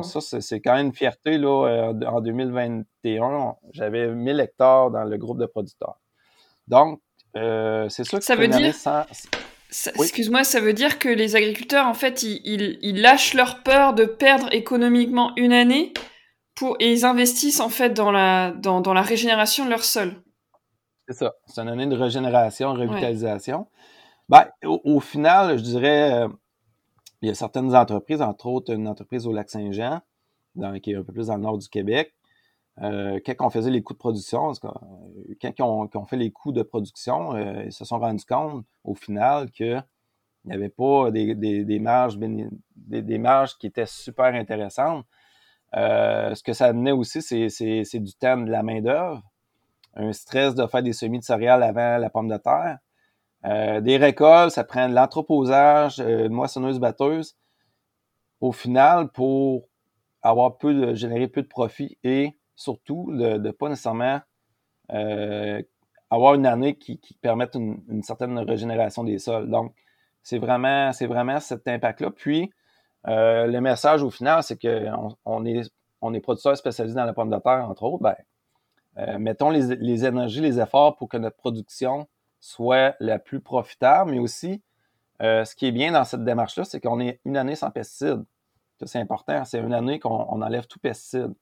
[0.03, 1.39] Ça, c'est quand même une fierté.
[1.39, 5.99] Là, en 2021, j'avais 1000 hectares dans le groupe de producteurs.
[6.67, 7.01] Donc,
[7.35, 8.75] c'est sûr que ça veut dire...
[9.71, 14.05] Excuse-moi, ça veut dire que les agriculteurs, en fait, ils, ils, lâchent leur peur de
[14.05, 15.93] perdre économiquement une année
[16.55, 20.23] pour, et ils investissent en fait dans la, dans, dans la régénération de leur sol.
[21.07, 21.35] C'est ça.
[21.47, 23.67] C'est une année de régénération, revitalisation.
[24.29, 26.29] Ben, au, final, je dirais, euh,
[27.23, 30.01] il y a certaines entreprises, entre autres une entreprise au Lac-Saint-Jean,
[30.83, 32.15] qui est un peu plus dans le nord du Québec.
[32.83, 34.53] Euh, quand on faisait les coûts de production,
[35.41, 38.95] quand on, on fait les coûts de production, euh, ils se sont rendus compte au
[38.95, 39.83] final qu'il
[40.45, 45.05] n'y avait pas des marges, des, des, marges qui étaient super intéressantes.
[45.75, 49.23] Euh, ce que ça amenait aussi, c'est du temps de la main-d'œuvre,
[49.95, 52.79] un stress de faire des semis de céréales avant la pomme de terre.
[53.45, 57.37] Euh, des récoltes, ça prend de l'entreposage, euh, une moissonneuse-batteuse.
[58.41, 59.69] Au final, pour
[60.23, 64.21] avoir peu générer peu de profit et surtout de ne pas nécessairement
[66.11, 69.51] avoir une année qui, permette une, certaine régénération des sols.
[69.51, 69.75] Donc,
[70.23, 72.11] c'est vraiment, c'est vraiment cet impact-là.
[72.11, 72.51] Puis,
[73.07, 75.71] euh, le message au final, c'est qu'on on est,
[76.01, 78.03] on est producteur spécialisé dans la pomme de terre, entre autres.
[78.03, 78.17] Ben,
[78.99, 82.09] euh, mettons les, énergies, les efforts pour que notre production
[82.41, 84.63] soit la plus profitable, mais aussi,
[85.23, 88.25] euh, ce qui est bien dans cette démarche-là, c'est qu'on est une année sans pesticides.
[88.85, 91.35] C'est important, c'est une année qu'on enlève tout pesticide.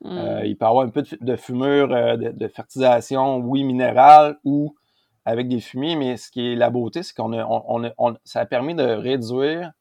[0.00, 0.44] Mm.
[0.44, 4.76] il peut y avoir un peu de, fumure, de, fertilisation, oui, minérale ou
[5.24, 8.46] avec des fumiers, mais ce qui est la beauté, c'est qu'on a, on, ça a
[8.46, 9.72] permis de réduire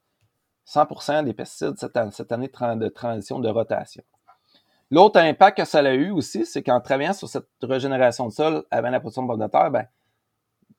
[0.68, 4.04] 100% des pesticides cette, année de transition de rotation.
[4.92, 8.64] L'autre impact que ça a eu aussi, c'est qu'en travaillant sur cette régénération de sol
[8.72, 9.86] avant la production de pommes de terre, ben,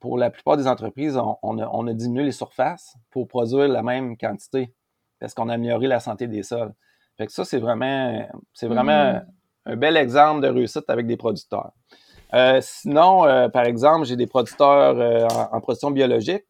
[0.00, 4.74] pour la plupart des entreprises, on, a, diminué les surfaces pour produire la même quantité
[5.18, 6.72] parce qu'on a amélioré la santé des sols.
[7.16, 9.26] Fait que ça, c'est vraiment, c'est vraiment mm.
[9.66, 11.72] un bel exemple de réussite avec des producteurs.
[12.34, 16.44] Euh, sinon, euh, par exemple, j'ai des producteurs euh, en, production biologique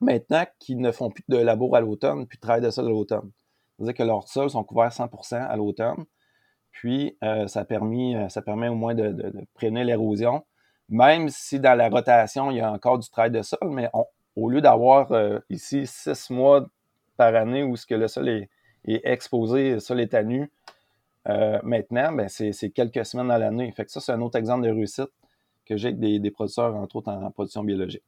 [0.00, 2.88] maintenant qui ne font plus de labour à l'automne, puis de travail de sol à
[2.88, 3.30] l'automne.
[3.76, 6.04] C'est-à-dire que leurs sols sont couverts 100% à l'automne.
[6.70, 10.44] Puis, ça, permet au moins de, de, prévenir l'érosion.
[10.88, 13.90] Même si dans la rotation, il y a encore du travail de sol, mais
[14.36, 16.66] au lieu d'avoir euh, ici six mois
[17.16, 18.48] par année où ce que le sol est,
[18.84, 20.50] exposé, le sol est à nu,
[21.64, 23.74] maintenant, ben, c'est quelques semaines dans l'année.
[23.88, 25.10] Ça, c'est un autre exemple de réussite
[25.64, 28.04] que j'ai avec des, des producteurs, entre autres en production biologique.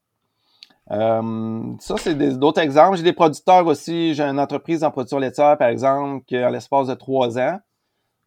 [0.90, 2.96] Euh, ça, c'est d'autres exemples.
[2.96, 4.14] J'ai des producteurs aussi.
[4.14, 7.60] J'ai une entreprise en production laitière, par exemple, qui, en l'espace de trois ans,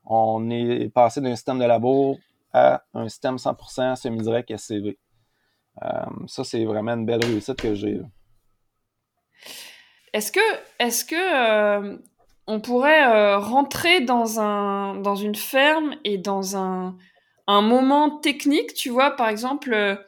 [0.06, 2.18] on est passé d'un système de labour
[2.54, 5.00] à un système 100% semi-direct SCV.
[5.84, 5.88] Euh,
[6.28, 8.02] ça, c'est vraiment une belle réussite que j'ai.
[10.14, 10.40] Est-ce que,
[10.80, 11.98] est-ce que euh,
[12.48, 16.98] on pourrait rentrer dans, un, dans une ferme et dans un,
[17.48, 20.00] un moment technique, tu vois, par exemple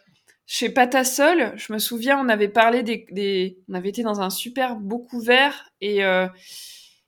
[0.46, 4.76] chez Patasol, je me souviens, on avait parlé des, on avait été dans un super
[4.76, 6.28] beau couvert et euh,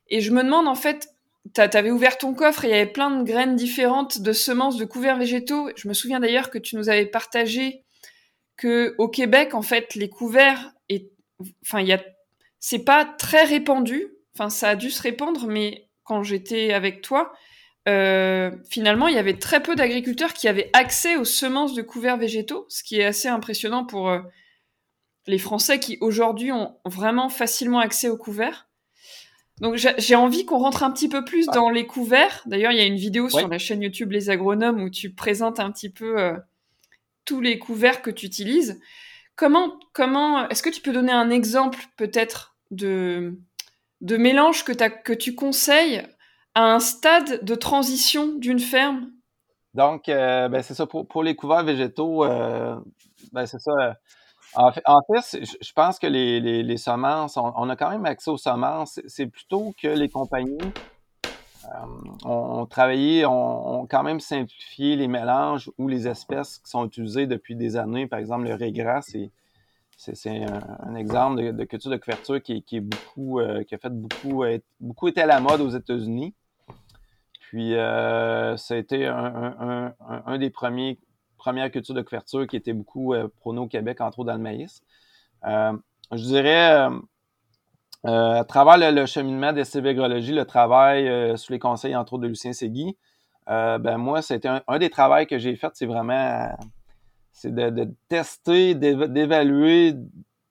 [0.08, 1.08] et je me demande en fait,
[1.52, 4.84] t'avais ouvert ton coffre et il y avait plein de graines différentes de semences de
[4.84, 5.70] couverts végétaux.
[5.76, 7.84] Je me souviens d'ailleurs que tu nous avais partagé
[8.56, 10.72] que au Québec en fait les couverts
[11.62, 12.02] enfin il y a
[12.58, 14.08] c'est pas très répandu.
[14.34, 17.32] Enfin ça a dû se répandre, mais quand j'étais avec toi,
[17.88, 22.16] euh, finalement, il y avait très peu d'agriculteurs qui avaient accès aux semences de couverts
[22.16, 24.20] végétaux, ce qui est assez impressionnant pour euh,
[25.26, 28.68] les Français qui aujourd'hui ont vraiment facilement accès aux couverts.
[29.60, 32.42] Donc j'ai envie qu'on rentre un petit peu plus dans les couverts.
[32.46, 35.60] D'ailleurs, il y a une vidéo sur la chaîne YouTube Les Agronomes où tu présentes
[35.60, 36.36] un petit peu euh,
[37.24, 38.80] tous les couverts que tu utilises.
[39.34, 43.38] Comment, comment, est-ce que tu peux donner un exemple peut-être de,
[44.02, 46.02] de mélange que, que tu conseilles
[46.54, 49.10] à un stade de transition d'une ferme?
[49.72, 50.86] Donc, euh, ben, c'est ça.
[50.86, 52.76] Pour, les couverts végétaux, euh,
[53.32, 53.98] ben, c'est ça.
[54.58, 59.00] Euh, en fait, je pense que les, semences, on, a quand même accès aux semences.
[59.06, 60.58] C'est plutôt que les compagnies
[62.24, 67.56] ont, travaillé, ont, quand même simplifié les mélanges ou les espèces qui sont utilisées depuis
[67.56, 68.06] des années.
[68.06, 69.30] Par exemple, le régras, c'est
[69.98, 74.44] c'est un, exemple de, culture de couverture qui, est beaucoup, qui a fait beaucoup,
[74.78, 76.34] beaucoup été à la mode aux États-Unis.
[77.48, 79.94] Puis, euh, ça a été un,
[80.38, 80.98] des premiers
[81.46, 84.82] premières cultures de couverture qui était beaucoup euh, au Québec, entre autres dans le maïs.
[85.44, 85.72] Euh,
[86.10, 86.88] je dirais,
[88.02, 92.52] à travers le, cheminement des Agrologie, le travail sous les conseils, entre autres, de Lucien
[92.52, 92.96] Segui,
[93.46, 96.48] ben moi, c'était un, des travaux que j'ai fait, c'est vraiment
[97.32, 99.94] c'est de, tester, d'évaluer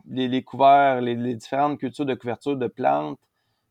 [0.07, 3.19] les, couverts, les, différentes cultures de couverture de plantes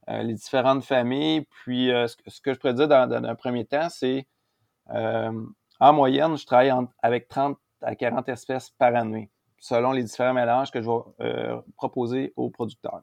[0.08, 1.46] les différentes familles.
[1.50, 4.26] Puis ce, que je pourrais dire dans, un premier temps, c'est
[5.80, 10.70] en moyenne, je travaille avec 30 à 40 espèces par année, selon les différents mélanges
[10.70, 13.02] que je vais proposer aux producteurs.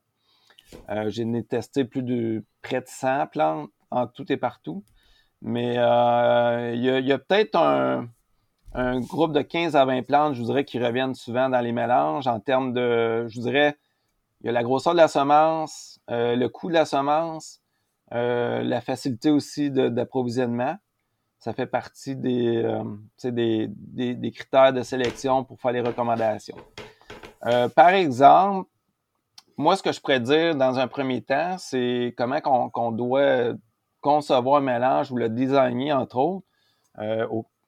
[1.07, 4.83] J'ai testé plus de près de 100 plantes en tout et partout.
[5.41, 8.07] Mais il y a peut-être un,
[8.73, 11.71] un groupe de 15 à 20 plantes, je vous dirais, qui reviennent souvent dans les
[11.71, 13.77] mélanges en termes de, je vous dirais,
[14.41, 17.61] il y a la grosseur de la semence, euh, le coût de la semence,
[18.13, 20.77] euh, la facilité aussi d'approvisionnement.
[21.41, 22.83] Ça fait partie des, euh,
[23.23, 26.55] des, critères de sélection pour faire les recommandations.
[27.47, 28.69] Euh, par exemple,
[29.57, 33.53] moi, ce que je pourrais dire dans un premier temps, c'est comment qu'on doit
[34.01, 36.45] concevoir un mélange ou le designer, entre autres,
[36.99, 37.25] euh,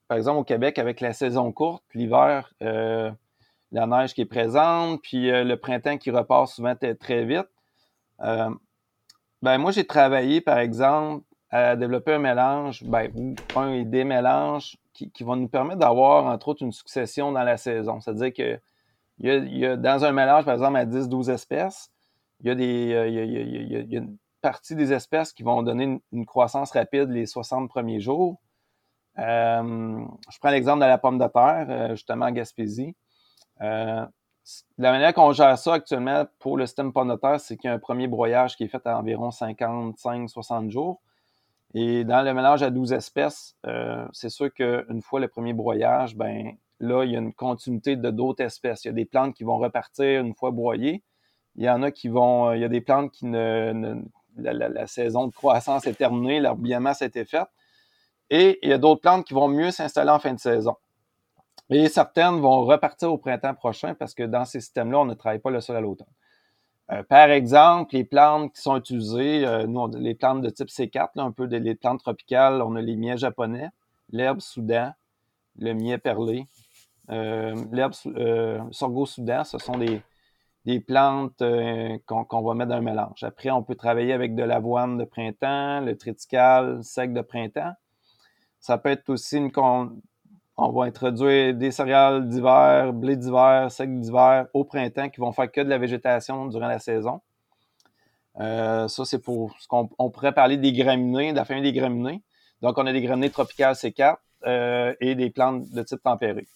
[0.08, 5.32] par exemple, au Québec, avec la saison courte, l'hiver, la neige qui est présente, puis
[5.32, 7.50] le printemps qui repart souvent très vite.
[8.20, 14.76] Ben, moi, j'ai travaillé, par exemple, à développer un mélange, ben, un et des mélanges
[14.92, 18.00] qui, vont nous permettre d'avoir, entre autres, une succession dans la saison.
[18.00, 18.60] C'est-à-dire que
[19.20, 21.92] il y, a, dans un mélange, par exemple, à 10-12 espèces,
[22.42, 26.26] il y, a des, il, y a, une partie des espèces qui vont donner une
[26.26, 28.42] croissance rapide les 60 premiers jours.
[29.20, 32.96] Euh, je prends l'exemple de la pomme de terre, euh, justement en Gaspésie.
[33.62, 34.04] Euh,
[34.80, 37.72] la manière qu'on gère ça actuellement pour le système pomme de terre, c'est qu'il y
[37.72, 41.00] a un premier broyage qui est fait à environ 55-60 jours.
[41.74, 43.56] Et dans le mélange à 12 espèces,
[44.12, 48.12] c'est sûr qu'une fois le premier broyage, ben là, il y a une continuité de
[48.12, 48.86] d'autres espèces.
[48.86, 51.04] Il y a des plantes qui vont repartir une fois broyées.
[51.56, 52.54] Il y en a qui vont.
[52.54, 54.02] Il y a des plantes qui ne.
[54.38, 57.48] la, la, saison de croissance est terminée, leur biomasse a été faite.
[58.30, 60.76] Et il y a d'autres plantes qui vont mieux s'installer en fin de saison.
[61.70, 65.40] Et certaines vont repartir au printemps prochain parce que dans ces systèmes-là, on ne travaille
[65.40, 66.08] pas le sol à l'automne.
[66.92, 71.12] Euh, par exemple, les plantes qui sont utilisées, euh, nous, les plantes de type C4,
[71.16, 73.70] un peu des les plantes tropicales, on a les miels japonais,
[74.10, 74.92] l'herbe soudan,
[75.58, 76.48] le miel perlé,
[77.10, 77.94] euh, l'herbe
[78.72, 80.02] sorgho soudan, ce sont des,
[80.66, 81.42] des plantes
[82.06, 83.24] qu'on va mettre dans un mélange.
[83.24, 87.74] Après, on peut travailler avec de l'avoine de printemps, le triticale sec de printemps.
[88.60, 89.52] Ça peut être aussi une
[90.58, 95.52] on va introduire des céréales d'hiver, blé d'hiver, sec d'hiver au printemps qui vont faire
[95.52, 97.22] que de la végétation durant la saison.
[98.40, 102.22] Euh, ça, c'est pour ce qu'on pourrait parler des graminées, de la famille des graminées.
[102.62, 106.48] Donc, on a des graminées tropicales C4 euh, et des plantes de type tempéré.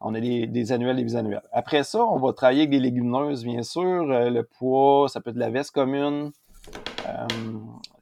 [0.00, 1.42] On a des, des, annuelles et des bisannuelles.
[1.52, 4.10] Après ça, on va travailler avec des légumineuses, bien sûr.
[4.10, 6.32] Euh, le pois, ça peut être la veste commune,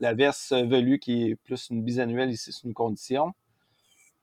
[0.00, 3.32] la verse velue qui est plus une bisannuelle ici, c'est une condition.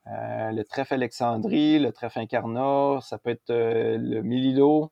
[0.08, 4.92] Euh, le trèfle Alexandrie, le trèfle incarnat, ça peut être euh, le mélilo,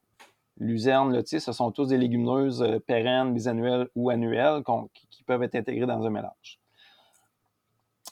[0.57, 4.61] luzerne, le ce sont tous des légumineuses pérennes, bisannuelles ou annuelles
[4.93, 6.59] qui, peuvent être intégrées dans un mélange.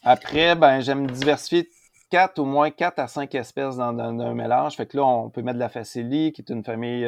[0.03, 1.67] Après, ben, j'aime diversifier
[2.11, 4.75] 4 au moins 4 à 5 espèces dans, un mélange.
[4.75, 7.07] Fait que là, on peut mettre la facélie, qui est une famille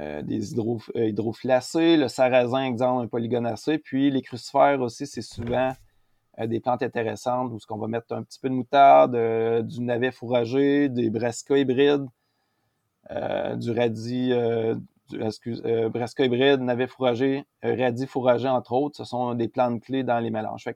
[0.00, 5.20] euh, des hydro, euh, hydroflacés, le sarrasin, exemple, un polygonacé, puis les crucifères aussi, c'est
[5.20, 5.72] souvent euh,
[6.46, 9.16] des plantes intéressantes où ce qu'on va mettre un petit peu de moutarde,
[9.66, 12.06] du navet fourragé, des brassicas hybrides,
[13.10, 14.32] du radis,
[15.08, 20.02] du, excuse, brassica hybride, navet fourragé, radis fourragé, entre autres, ce sont des plantes clés
[20.02, 20.68] dans les mélanges.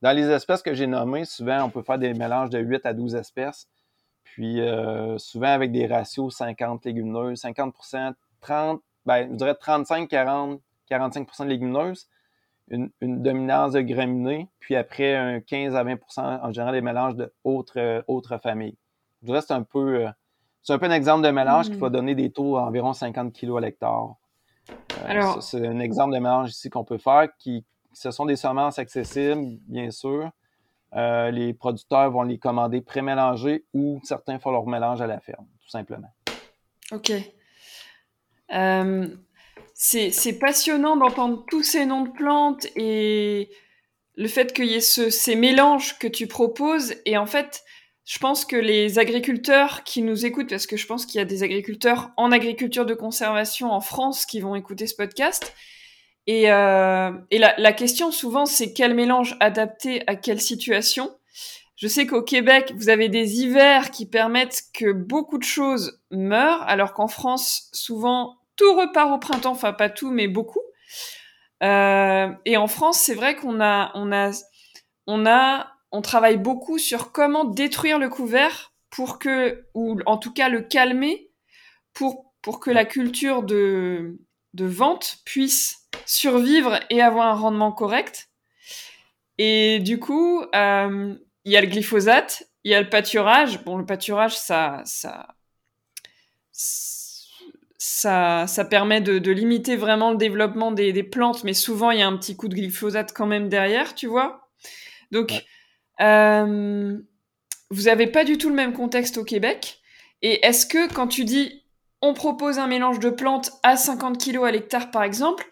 [0.00, 2.94] dans les espèces que j'ai nommées, souvent, on peut faire des mélanges de 8 à
[2.94, 3.68] 12 espèces.
[4.24, 4.60] Puis
[5.18, 7.74] souvent avec des ratios 50 légumineuses, 50
[8.42, 12.08] 30%, ben, je dirais 35, 40, 45% de légumineuses,
[12.68, 15.98] une, dominance de graminées, puis après un 15 à 20%
[16.42, 18.76] en général des mélanges d'autres euh, autres familles.
[19.20, 20.08] Je dirais que c'est un peu euh,
[20.62, 21.80] c'est un peu un exemple de mélange qui mm.
[21.80, 24.14] va donner des taux environ 50 kg à l'hectare.
[25.08, 28.78] Euh, c'est un exemple de mélange ici qu'on peut faire qui ce sont des semences
[28.78, 30.30] accessibles, bien sûr.
[30.94, 35.68] les producteurs vont les commander pré-mélangés ou certains font leur mélange à la ferme, tout
[35.68, 36.08] simplement.
[36.90, 37.12] OK.
[38.52, 39.08] Euh,
[39.74, 43.50] c'est passionnant d'entendre tous ces noms de plantes et
[44.16, 46.94] le fait qu'il y ait ces mélanges que tu proposes.
[47.06, 47.62] Et en fait,
[48.04, 51.24] je pense que les agriculteurs qui nous écoutent, parce que je pense qu'il y a
[51.24, 55.54] des agriculteurs en agriculture de conservation en France qui vont écouter ce podcast.
[56.26, 61.10] Et, euh, et la, la, question souvent, c'est quel mélange adapté à quelle situation?
[61.74, 66.62] Je sais qu'au Québec, vous avez des hivers qui permettent que beaucoup de choses meurent,
[66.62, 70.62] alors qu'en France, souvent, tout repart au printemps, enfin pas tout, mais beaucoup.
[71.62, 74.32] Euh, et en France, c'est vrai qu'on a, on a,
[75.06, 80.32] on a, on travaille beaucoup sur comment détruire le couvert pour que, ou en tout
[80.32, 81.30] cas le calmer,
[81.94, 84.18] pour pour que la culture de
[84.54, 88.28] de vente puissent survivre et avoir un rendement correct.
[89.38, 93.64] Et du coup, euh, il y a le glyphosate, il y a le pâturage.
[93.64, 95.28] Bon, le pâturage, ça, ça,
[96.52, 97.01] ça,
[97.84, 102.02] ça permet de, de, limiter vraiment le développement des, des, plantes, mais souvent il y
[102.02, 104.48] a un petit coup de glyphosate quand même derrière, tu vois.
[105.10, 105.44] Donc,
[106.00, 106.96] euh,
[107.70, 109.80] vous avez pas du tout le même contexte au Québec.
[110.22, 111.64] Et est-ce que quand tu dis
[112.02, 115.44] on propose un mélange de plantes à 50 kg à l'hectare par exemple,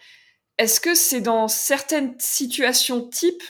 [0.56, 3.42] est-ce que c'est dans certaines situations types?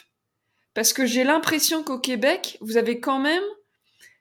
[0.73, 3.43] Parce que j'ai l'impression qu'au Québec, vous avez quand même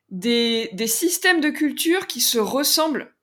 [0.10, 3.14] des, des systèmes de culture qui se ressemblent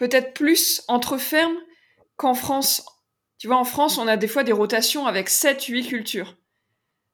[0.00, 1.58] peut-être plus entre fermes
[2.16, 2.86] qu'en France.
[3.38, 6.38] Tu vois, en France, on a des fois des rotations avec 7-8 cultures.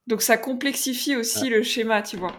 [0.06, 2.32] Donc ça complexifie aussi le schéma, tu vois.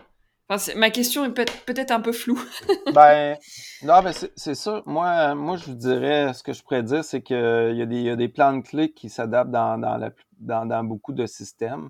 [0.48, 2.42] Enfin, ma question est peut-être un peu floue.
[2.94, 3.36] ben,
[3.84, 4.84] non, mais c'est ça.
[4.86, 8.02] Moi, moi, je vous dirais, ce que je pourrais dire, c'est qu'il y, a des,
[8.02, 10.00] y a des plans de clés qui s'adaptent dans, dans,
[10.40, 11.90] dans, dans, beaucoup de systèmes.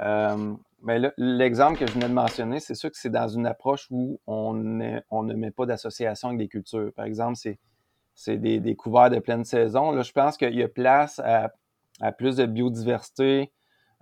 [0.00, 3.86] Euh, mais l'exemple que je venais de mentionner, c'est sûr que c'est dans une approche
[3.90, 6.90] où on, est, on ne met pas d'association avec des cultures.
[6.96, 7.58] Par exemple, c'est
[8.14, 9.90] c'est des, couverts de pleine saison.
[9.92, 11.52] Là, je pense qu'il y a place à,
[12.12, 13.52] plus de biodiversité,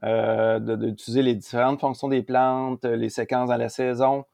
[0.04, 4.24] euh, d'utiliser les différentes fonctions des plantes, les séquences dans la saison.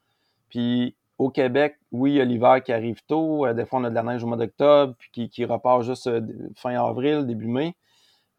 [0.48, 3.46] Puis au Québec, oui, il y a l'hiver qui arrive tôt.
[3.46, 6.06] Euh, des fois, on a de la neige au mois d'octobre, puis qui, repart juste
[6.08, 6.20] euh,
[6.54, 7.74] fin avril, début mai.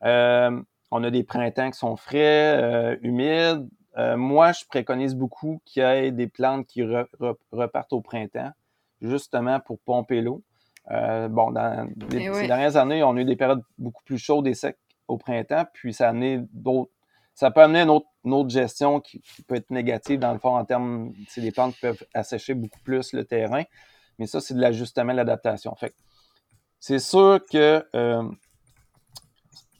[0.03, 3.67] Euh, on a des printemps qui sont frais, euh, humides.
[4.15, 6.83] moi, je préconise beaucoup qu'il y ait des plantes qui
[7.51, 8.51] repartent au printemps,
[9.01, 10.43] justement pour pomper l'eau.
[10.91, 14.17] Euh, bon, dans les, eh ces dernières années, on a eu des périodes beaucoup plus
[14.17, 16.91] chaudes et secs au printemps, puis ça a amené d'autres.
[17.33, 20.55] Ça peut amener une autre, une autre gestion qui, peut être négative dans le fond
[20.55, 21.13] en termes.
[21.27, 23.63] C'est des plantes qui peuvent assécher beaucoup plus le terrain.
[24.17, 25.75] Mais ça, c'est de l'ajustement, de l'adaptation.
[25.75, 25.93] Fait
[26.79, 28.23] c'est sûr que euh,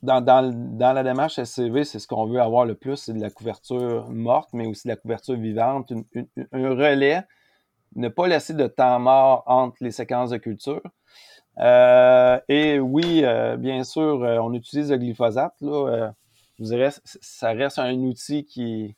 [0.03, 3.21] dans, dans, dans, la démarche SCV, c'est ce qu'on veut avoir le plus, c'est de
[3.21, 5.91] la couverture morte, mais aussi de la couverture vivante,
[6.51, 7.23] un relais
[7.97, 10.81] ne pas laisser de temps mort entre les séquences de culture.
[11.59, 15.55] Euh, et oui, euh, bien sûr, euh, on utilise le glyphosate.
[15.61, 16.13] Là,
[16.59, 18.95] je ça reste un outil qui,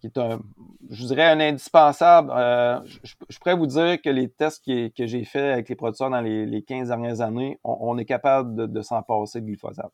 [0.00, 0.40] qui est un,
[0.90, 2.32] je dirais, un indispensable.
[3.02, 6.46] Je, pourrais vous dire que les tests que j'ai faits avec les producteurs dans les,
[6.46, 9.92] les 15 dernières années, on, est capable de, de s'en passer de glyphosate.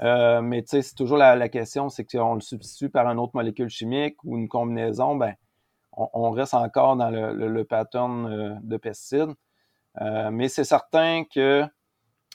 [0.00, 4.16] mais c'est toujours la, la question, c'est qu'on le substitue par une autre molécule chimique
[4.24, 5.34] ou une combinaison, ben
[5.98, 9.34] on, reste encore dans le, pattern euh, de pesticides.
[10.00, 11.64] Euh, mais c'est certain que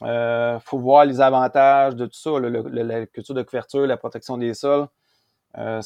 [0.02, 4.54] euh, faut voir les avantages de tout ça, la culture de couverture, la protection des
[4.54, 4.88] sols.
[5.56, 5.82] Il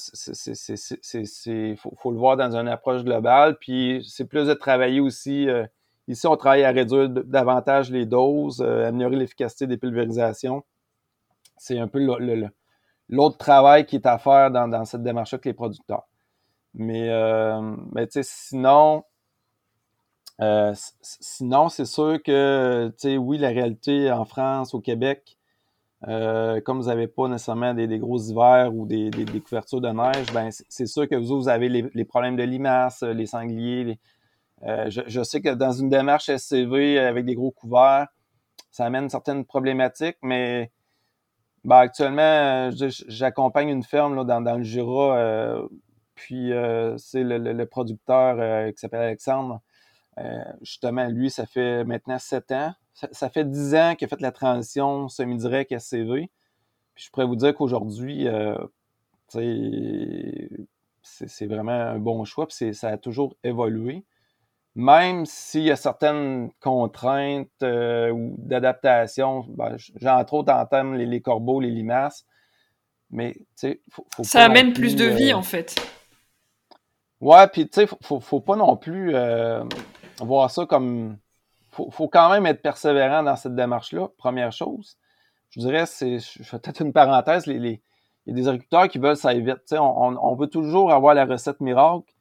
[1.77, 3.57] faut, le voir dans une approche globale.
[3.59, 5.47] Puis c'est plus de travailler aussi.
[6.07, 10.63] ici, on travaille à réduire davantage les doses, améliorer l'efficacité des pulvérisations.
[11.57, 11.99] C'est un peu
[13.09, 16.07] l'autre travail qui est à faire dans, dans cette démarche avec les producteurs.
[16.73, 19.03] Mais, euh, tu sais, sinon,
[20.41, 25.37] euh, sinon, c'est sûr que, oui, la réalité en France, au Québec,
[26.07, 29.89] euh, comme vous n'avez pas nécessairement des, des, gros hivers ou des, des, couvertures de
[29.89, 33.99] neige, ben c'est sûr que vous, vous avez les, problèmes de limaces, les sangliers.
[34.63, 38.07] je, je, sais que dans une démarche SCV avec des gros couverts,
[38.69, 40.71] ça amène certaines problématiques, mais
[41.63, 42.69] ben, actuellement,
[43.07, 45.67] j'accompagne une ferme là, dans, dans le Jura
[46.17, 49.61] puis euh, c'est le, producteur euh, qui s'appelle Alexandre.
[50.17, 52.73] Euh, justement, lui, ça fait maintenant sept ans.
[53.11, 56.31] Ça, fait dix ans qu'il a fait la transition semi-direct SCV.
[56.95, 58.27] Puis je pourrais vous dire qu'aujourd'hui,
[59.29, 60.55] c'est
[61.45, 62.47] vraiment un bon choix.
[62.47, 64.03] Puis ça a toujours évolué.
[64.73, 71.05] Même s'il y a certaines contraintes ou d'adaptation, ben, j'ai entre autres en termes les,
[71.05, 72.25] les corbeaux, les limaces.
[73.11, 75.75] Mais, tu sais, faut, Ça amène plus de vie, en fait.
[77.21, 79.63] Ouais, puis tu sais, faut, faut, pas non plus euh,
[80.19, 81.17] voir ça comme.
[81.71, 84.97] Faut, faut quand même être persévérant dans cette démarche-là, première chose.
[85.49, 86.19] Je dirais, c'est.
[86.19, 87.81] Je fais peut-être une parenthèse, les, les,
[88.25, 89.71] il y a des agriculteurs qui veulent ça aille vite.
[89.71, 92.13] On, on, on, veut toujours avoir la recette miracle.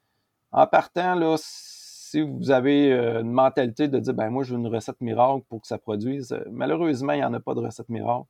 [0.53, 4.61] En partant, là, si vous avez euh, une mentalité de dire ben moi je veux
[4.61, 7.61] une recette miracle pour que ça produise, euh, malheureusement, il n'y en a pas de
[7.61, 8.27] recette miracle.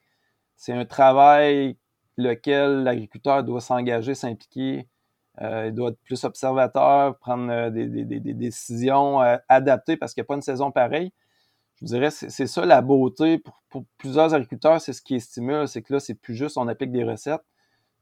[0.56, 1.76] C'est un travail
[2.16, 4.88] lequel l'agriculteur doit s'engager, s'impliquer,
[5.41, 7.89] il doit être plus observateur, prendre euh, des,
[8.34, 11.12] décisions euh, adaptées parce qu'il n'y a pas une saison pareille.
[11.76, 13.39] Je vous dirais, c'est ça la beauté.
[13.39, 16.91] Pour, plusieurs agriculteurs, c'est ce qui stimule, c'est que là, c'est plus juste, on applique
[16.91, 17.45] des recettes,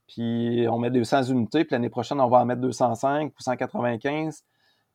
[0.07, 4.45] puis on met 200 unités, puis l'année prochaine, on va en mettre 205 ou 195.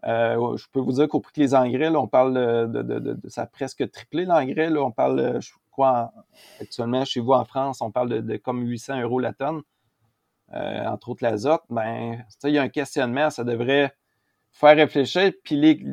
[0.07, 2.33] Euh, je peux vous dire qu'au prix des engrais, là, on parle
[2.73, 4.75] de, ça a presque triplé l'engrais.
[4.75, 6.13] On parle, je crois,
[6.63, 9.61] actuellement, chez vous en France, on parle de, comme 800 euros la tonne,
[10.55, 11.63] euh, entre autres l'azote.
[11.71, 13.95] Ben, il y a un questionnement, ça devrait
[14.51, 15.33] faire réfléchir.
[15.45, 15.87] Puis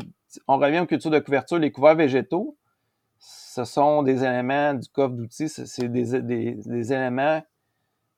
[0.47, 2.57] on revient aux cultures de couverture, les couverts végétaux,
[3.19, 7.41] ce sont des éléments du coffre d'outils, c'est des, des, éléments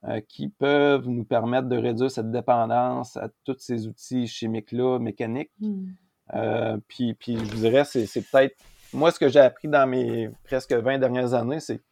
[0.05, 5.51] euh, qui peuvent nous permettre de réduire cette dépendance à tous ces outils chimiques-là, mécaniques.
[5.59, 5.87] Hmm.
[6.35, 8.55] Euh, puis, puis je vous dirais, c'est peut-être
[8.93, 11.83] moi, ce que j'ai appris dans mes presque 20 dernières années, c'est que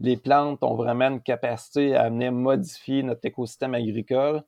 [0.00, 4.42] les plantes ont vraiment une capacité à amener modifier notre écosystème agricole.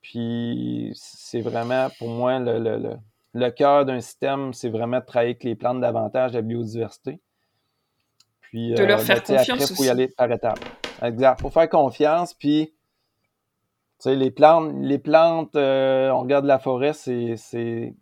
[0.00, 2.96] Puis c'est vraiment, pour moi, le, le,
[3.34, 7.20] le, cœur d'un système, c'est vraiment de travailler avec les plantes davantage, la biodiversité.
[8.40, 10.64] Puis, de leur euh, faire ben, confiance après, il faut y aller par étapes.
[11.02, 11.40] Exact.
[11.40, 12.72] Faut faire confiance, puis
[14.00, 17.94] tu sais, les plantes, les plantes, euh, on regarde la forêt, c'est, c'est,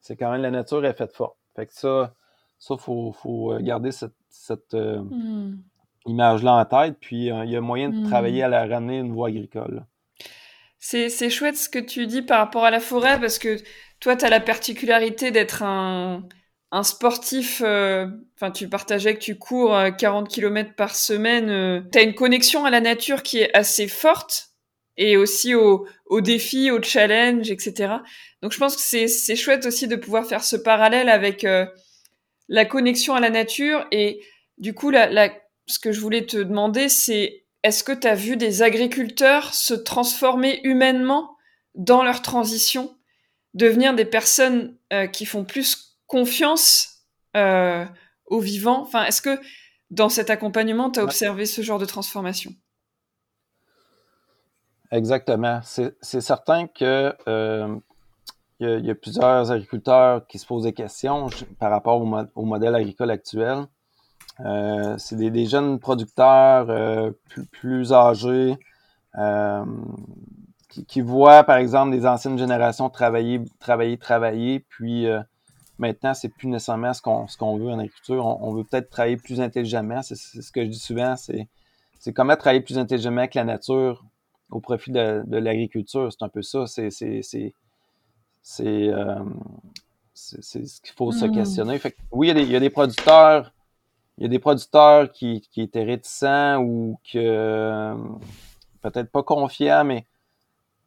[0.00, 1.36] c'est quand même la nature est faite forte.
[1.54, 2.14] Fait que ça,
[2.58, 5.62] ça, il faut, euh, garder cette, euh, hmm.
[6.06, 6.96] Image-là en tête.
[7.00, 8.46] Puis, euh, il y a moyen de travailler hmm.
[8.46, 9.84] à la ramener une voie agricole.
[10.78, 13.58] C'est chouette ce que tu dis par rapport à la forêt, parce que
[14.00, 16.26] toi, tu as la particularité d'être un,
[16.82, 17.60] sportif.
[17.60, 21.86] Enfin, tu partageais que tu cours 40 km par semaine.
[21.92, 24.52] tu as une connexion à la nature qui est assez forte
[24.96, 27.96] et aussi aux, aux défis, aux challenges, etc.
[28.40, 31.46] Donc, je pense que c'est chouette aussi de pouvoir faire ce parallèle avec
[32.50, 33.86] la connexion à la nature.
[33.92, 34.20] Et
[34.58, 35.30] du coup, la,
[35.70, 39.74] ce que je voulais te demander, c'est est-ce que tu as vu des agriculteurs se
[39.74, 41.36] transformer humainement
[41.74, 42.96] dans leur transition,
[43.54, 47.04] devenir des personnes euh, qui font plus confiance
[47.36, 47.84] euh,
[48.26, 48.82] aux vivants?
[48.82, 49.38] Enfin, est-ce que
[49.90, 52.52] dans cet accompagnement, tu as observé ce genre de transformation?
[54.90, 55.60] Exactement.
[55.62, 57.76] C'est certain que euh,
[58.58, 62.00] y, a, plusieurs agriculteurs qui se posent des questions par rapport
[62.34, 63.66] au, modèle agricole actuel.
[64.44, 67.10] Euh, c'est des, jeunes producteurs euh,
[67.50, 68.56] plus, âgés
[69.18, 69.64] euh,
[70.68, 75.06] qui, voient, par exemple, des anciennes générations travailler, travailler, travailler, puis
[75.78, 78.24] maintenant, c'est plus nécessairement ce qu'on ce qu'on veut en agriculture.
[78.24, 80.02] On, veut peut-être travailler plus intelligemment.
[80.02, 81.48] C'est ce que je dis souvent, c'est
[81.98, 84.04] c'est comment travailler plus intelligemment que la nature
[84.50, 86.10] au profit de, de l'agriculture.
[86.10, 86.66] C'est un peu ça.
[86.66, 86.88] C'est
[88.60, 89.24] euh,
[90.14, 91.34] c'est ce qu'il faut se hmm.
[91.34, 91.78] questionner.
[91.78, 93.52] Fait oui, il y, a des, il y, a des, producteurs,
[94.20, 97.94] il y a des producteurs qui, étaient réticents ou que
[98.82, 100.06] peut-être pas confiants, mais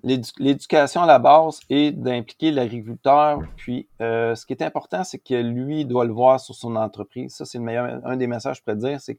[0.04, 3.40] l'éducation à la base est d'impliquer l'agriculteur.
[3.56, 7.34] Puis, euh, ce qui est important, c'est que lui doit le voir sur son entreprise.
[7.34, 9.18] Ça, c'est le meilleur, un des messages que je pourrais dire, c'est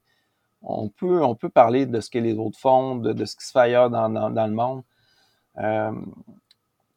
[0.62, 3.52] qu'on peut, on peut parler de ce que les autres font, de, ce qui se
[3.52, 4.82] fait ailleurs dans le monde.
[5.58, 5.92] Euh,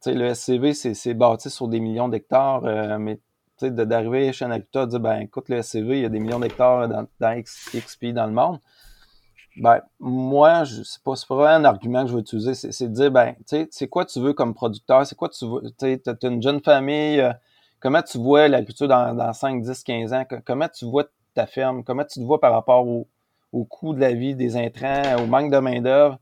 [0.06, 3.18] le SCV, c'est bâti sur des millions d'hectares, euh, mais
[3.64, 6.40] d'arriver chez un et de dire, ben, écoute, le SCV, il y a des millions
[6.40, 8.58] d'hectares dans, dans X, pays dans le monde.
[9.56, 13.34] Ben, moi, c'est pas, pas un argument que je veux utiliser, c'est de dire, ben,
[13.38, 16.42] tu sais, c'est quoi tu veux comme producteur, c'est quoi tu veux, tu as une
[16.42, 17.32] jeune famille, euh,
[17.80, 21.04] comment tu vois l'agriculture dans, dans 5, 10, 15 ans, comment tu vois
[21.34, 23.08] ta ferme, comment tu te vois par rapport au,
[23.52, 26.18] au coût de la vie, des intrants, au manque de main-d'œuvre?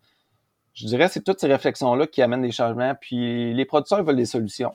[0.76, 2.94] Je dirais c'est toutes ces réflexions-là qui amènent des changements.
[3.00, 4.72] Puis les producteurs veulent des solutions.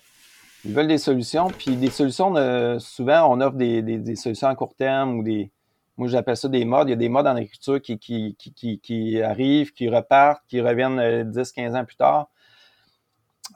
[0.66, 1.48] Ils veulent des solutions.
[1.48, 2.34] Puis des solutions,
[2.80, 5.52] souvent, on offre des, des, solutions à court terme ou des.
[5.98, 6.88] Moi, j'appelle ça des modes.
[6.88, 10.62] Il y a des modes en agriculture qui, qui, qui, qui, arrivent, qui repartent, qui
[10.62, 11.00] reviennent
[11.32, 12.30] 10-15 euh, ans plus tard.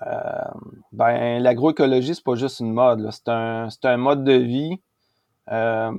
[0.06, 0.12] Euh,
[0.92, 3.10] ben, l'agroécologie, c'est pas juste une mode.
[3.12, 4.82] C'est un, un mode de vie.
[5.52, 5.92] Euh,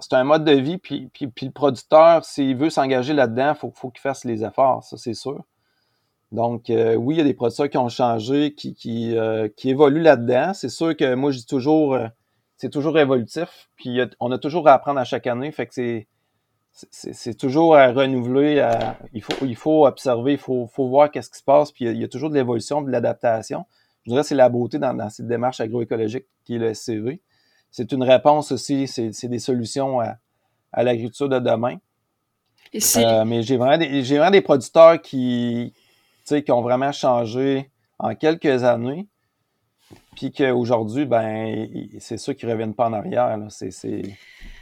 [0.00, 3.70] c'est un mode de vie, puis, puis, puis le producteur, s'il veut s'engager là-dedans, faut,
[3.74, 5.44] faut qu'il fasse les efforts, ça c'est sûr.
[6.32, 9.70] Donc, euh, oui, il y a des producteurs qui ont changé, qui, qui, euh, qui
[9.70, 10.52] évoluent là-dedans.
[10.54, 12.06] C'est sûr que moi, je dis toujours, euh,
[12.56, 13.68] c'est toujours évolutif.
[13.76, 15.50] Puis, on a toujours à apprendre à chaque année.
[15.50, 16.06] Fait que c'est,
[16.72, 18.64] c'est, toujours à renouveler.
[19.12, 21.72] il, faut, il faut observer, il faut, faut voir qu'est-ce qui se passe.
[21.72, 23.64] Puis, il y a, toujours de l'évolution, de l'adaptation.
[24.04, 27.20] Je dirais que c'est la beauté dans, dans, cette démarche agroécologique qui est le SCV.
[27.72, 30.16] C'est une réponse aussi, c'est, des solutions à,
[30.72, 31.78] à l'agriculture de demain.
[32.72, 32.78] Et
[33.26, 35.72] mais j'ai vraiment, des, j'ai vraiment des producteurs qui,
[36.38, 39.06] qui ont vraiment changé en quelques années,
[40.16, 41.68] puis qu'aujourd'hui, ben,
[41.98, 43.38] c'est ceux qui reviennent pas en arrière.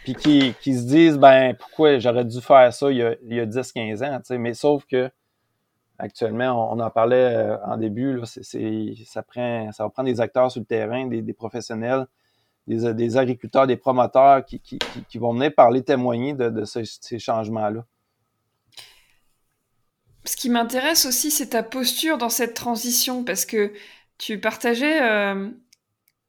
[0.04, 4.04] Puis qui, se disent, ben, pourquoi j'aurais dû faire ça il y a, a 10-15
[4.04, 5.10] ans, mais sauf que
[5.98, 10.60] actuellement, on, en parlait euh, en début, ça, prend, ça va prendre des acteurs sur
[10.60, 12.06] le terrain, des, professionnels,
[12.68, 17.84] des, des, agriculteurs, des promoteurs qui, vont venir parler, témoigner de ces changements-là
[20.28, 23.72] ce qui m'intéresse aussi, c'est ta posture dans cette transition, parce que
[24.18, 25.48] tu partageais, euh,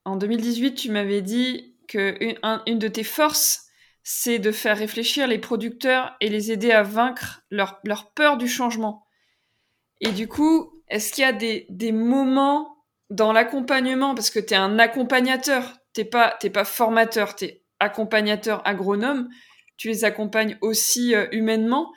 [0.06, 2.18] en 2018, tu m'avais dit que
[2.66, 3.68] une, de tes forces,
[4.02, 7.82] c'est de faire réfléchir les producteurs et les aider à vaincre leur,
[8.16, 9.06] peur du changement.
[10.00, 12.78] Et du coup, est-ce qu'il y a des, des moments
[13.10, 17.64] dans l'accompagnement, parce que tu es un accompagnateur, t'es pas, t'es pas formateur, tu es
[17.82, 19.28] accompagnateur agronome,
[19.76, 21.92] tu les accompagnes aussi euh, humainement.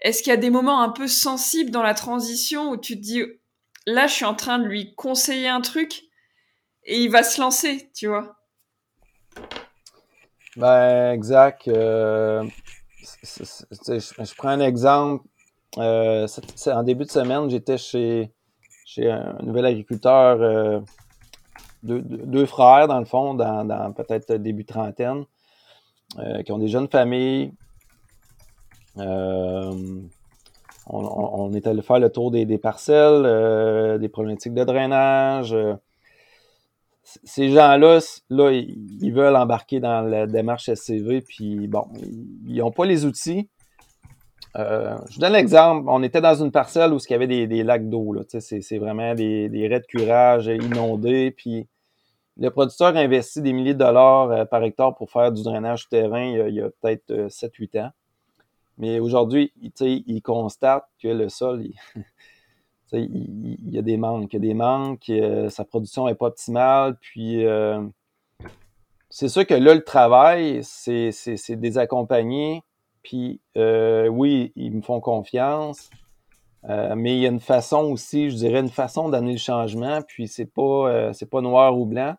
[0.00, 3.02] Est-ce qu'il y a des moments un peu sensibles dans la transition où tu te
[3.02, 3.22] dis,
[3.86, 6.04] là, je suis en train de lui conseiller un truc
[6.84, 8.36] et il va se lancer, tu vois?
[10.56, 11.68] Ben, exact.
[11.68, 12.44] Euh,
[13.22, 15.24] je, prends un exemple.
[15.78, 16.26] Euh,
[16.66, 18.32] en début de semaine, j'étais chez,
[18.86, 20.80] chez un nouvel agriculteur, euh,
[21.82, 25.24] deux, frères, dans le fond, dans, peut-être début trentaine,
[26.44, 27.52] qui ont des jeunes familles.
[30.92, 35.54] On, est allé faire le tour des, parcelles, des problématiques de drainage
[37.24, 41.86] ces gens-là, là, ils veulent embarquer dans la démarche SCV, puis bon,
[42.46, 43.48] ils n'ont pas les outils.
[44.56, 45.88] Euh, je vous donne l'exemple.
[45.88, 48.16] On était dans une parcelle où il y avait des, lacs d'eau.
[48.28, 51.30] C'est vraiment des, des raies de curage inondés.
[51.30, 51.68] Puis
[52.36, 55.88] le producteur a investi des milliers de dollars euh, par hectare pour faire du drainage
[55.88, 57.90] terrain il y a, peut-être 7-8 euh, ans.
[58.80, 61.66] Mais aujourd'hui, il, constate que le sol,
[62.94, 66.28] il, y a des manques, il y a des manques, euh, sa production n'est pas
[66.28, 67.82] optimale, puis euh,
[69.10, 71.12] c'est sûr que là, le travail, c'est
[71.50, 72.62] des accompagnés,
[73.02, 75.90] puis euh, oui, ils me font confiance,
[76.66, 80.26] mais il y a une façon aussi, je dirais, une façon d'amener le changement, puis
[80.26, 82.14] c'est pas, pas noir ou blanc.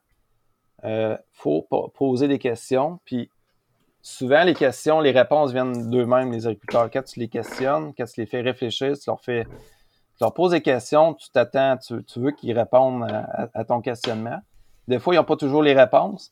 [0.83, 3.31] Il faut poser des questions, puis
[4.01, 6.89] souvent, les questions, les réponses viennent d'eux-mêmes, les agriculteurs.
[6.91, 9.45] Quand tu les questionnes, quand tu les fais réfléchir, tu leur fais
[10.21, 13.07] tu leur poses des questions, tu t'attends, tu, veux qu'ils répondent
[13.55, 14.39] à, ton questionnement.
[14.87, 16.31] Des fois, ils n'ont pas toujours les réponses.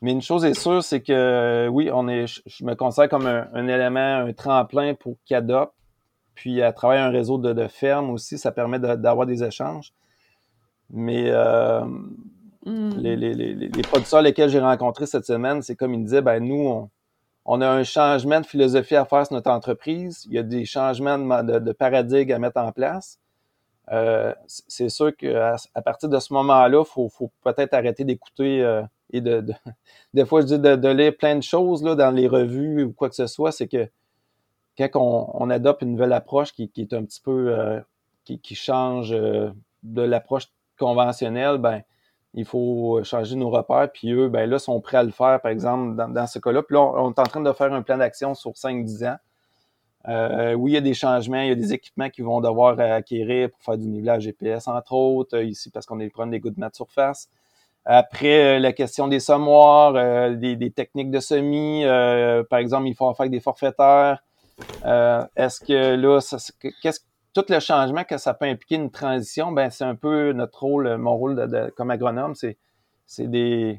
[0.00, 3.68] Mais une chose est sûre, c'est que oui, on est, je, me considère comme un,
[3.68, 5.74] élément, un tremplin pour qu'ils adoptent.
[6.34, 9.92] Puis à travers un réseau de, de fermes aussi, ça permet d'avoir des échanges.
[10.88, 11.84] Mais euh,
[12.64, 12.90] mm.
[12.96, 16.22] les, les, les, les, producteurs lesquels j'ai rencontrés cette semaine, c'est comme ils me disaient,
[16.22, 16.90] ben nous, on,
[17.46, 20.26] on a un changement de philosophie à faire sur notre entreprise.
[20.26, 23.20] Il y a des changements de, paradigme à mettre en place.
[23.92, 28.82] Euh, c'est sûr qu'à à partir de ce moment-là, il faut, peut-être arrêter d'écouter euh,
[29.12, 29.54] et de, de,
[30.14, 33.08] Des fois, je dis de, lire plein de choses là, dans les revues ou quoi
[33.08, 33.52] que ce soit.
[33.52, 33.88] C'est que
[34.76, 37.56] quand on, adopte une nouvelle approche qui, qui est un petit peu.
[37.56, 37.80] Euh,
[38.24, 41.82] qui, qui, change de l'approche conventionnelle, ben
[42.36, 43.90] il faut changer nos repères.
[43.92, 46.62] Puis eux, ben là, sont prêts à le faire, par exemple, dans, ce cas-là.
[46.62, 49.16] Puis là, on, est en train de faire un plan d'action sur 5-10 ans
[50.08, 52.78] euh, oui, il y a des changements, il y a des équipements qu'ils vont devoir
[52.78, 56.38] acquérir pour faire du nivelage GPS, entre autres, euh, ici parce qu'on est prendre des
[56.38, 57.28] gouttes de surface.
[57.84, 59.94] Après, euh, la question des semoirs,
[60.36, 61.84] des, techniques de semis,
[62.48, 64.22] par exemple, il faut faire des forfaitaires.
[64.84, 66.20] Est-ce que là,
[66.82, 67.00] qu'est-ce
[67.36, 70.96] tout le changement que ça peut impliquer une transition, ben c'est un peu notre rôle,
[70.96, 72.56] mon rôle comme agronome, c'est
[73.20, 73.78] de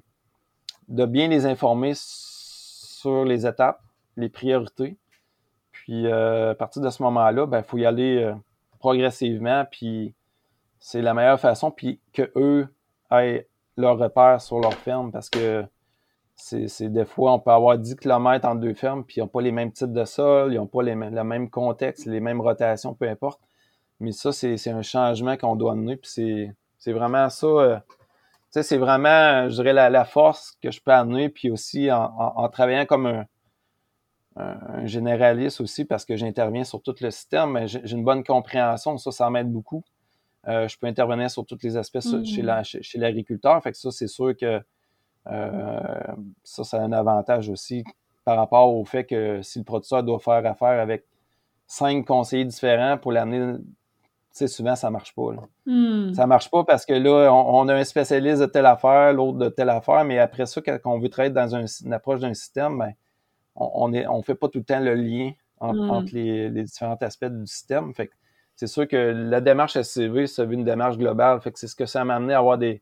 [0.88, 3.82] bien les informer sur les étapes,
[4.16, 4.96] les priorités,
[5.72, 8.36] puis euh, à partir de ce moment-là, il ben, faut y aller euh,
[8.78, 10.14] progressivement, puis
[10.80, 12.68] c'est la meilleure façon, puis que eux
[13.10, 15.66] aient leur repère sur leur ferme, parce que
[16.38, 19.42] c'est des fois, on peut avoir 10 km entre deux fermes, puis ils n'ont pas
[19.42, 22.94] les mêmes types de sol, ils n'ont pas les, le même contexte, les mêmes rotations,
[22.94, 23.42] peu importe.
[24.00, 27.48] Mais ça, c'est un changement qu'on doit amener, puis c'est vraiment ça.
[27.48, 27.80] Euh,
[28.52, 33.08] c'est vraiment, je dirais, la, force que je peux amener, puis aussi en travaillant comme
[33.08, 33.26] un,
[34.40, 38.98] un généraliste aussi parce que j'interviens sur tout le système, mais j'ai une bonne compréhension.
[38.98, 39.84] Ça, ça m'aide beaucoup.
[40.48, 43.00] Euh, je peux intervenir sur tous les aspects chez mm-hmm.
[43.00, 43.54] l'agriculteur.
[43.54, 44.62] La, chez, fait que ça, c'est sûr que
[45.32, 45.80] euh,
[46.44, 47.84] ça, c'est un avantage aussi
[48.24, 51.06] par rapport au fait que si le producteur doit faire affaire avec
[51.66, 53.66] cinq conseillers différents pour l'année, tu
[54.32, 55.34] sais, souvent, ça marche pas.
[55.34, 55.42] Là.
[55.66, 56.14] Mm.
[56.14, 59.50] Ça marche pas parce que là, on, a un spécialiste de telle affaire, l'autre de
[59.50, 62.94] telle affaire, mais après ça, quand on veut travailler dans une approche d'un système, ben,
[63.56, 65.90] on ne on fait pas tout le temps le lien mm.
[65.90, 67.94] entre les, différents aspects du système.
[67.94, 68.10] Fait
[68.56, 71.40] c'est sûr que la démarche SCV, ça veut une démarche globale.
[71.42, 72.82] Fait que c'est ce que ça m'a amené à avoir des,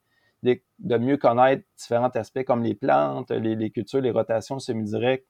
[0.80, 5.28] de mieux connaître différents aspects comme les plantes, les, cultures, les rotations semi-directes.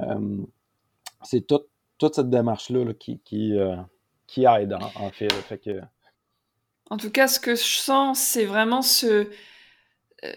[0.00, 0.38] Euh,
[1.22, 3.76] c'est toute cette démarche-là qui, qui, euh,
[4.26, 5.28] qui, aide en, fait.
[6.88, 9.28] En tout cas, ce que je sens, c'est vraiment ce,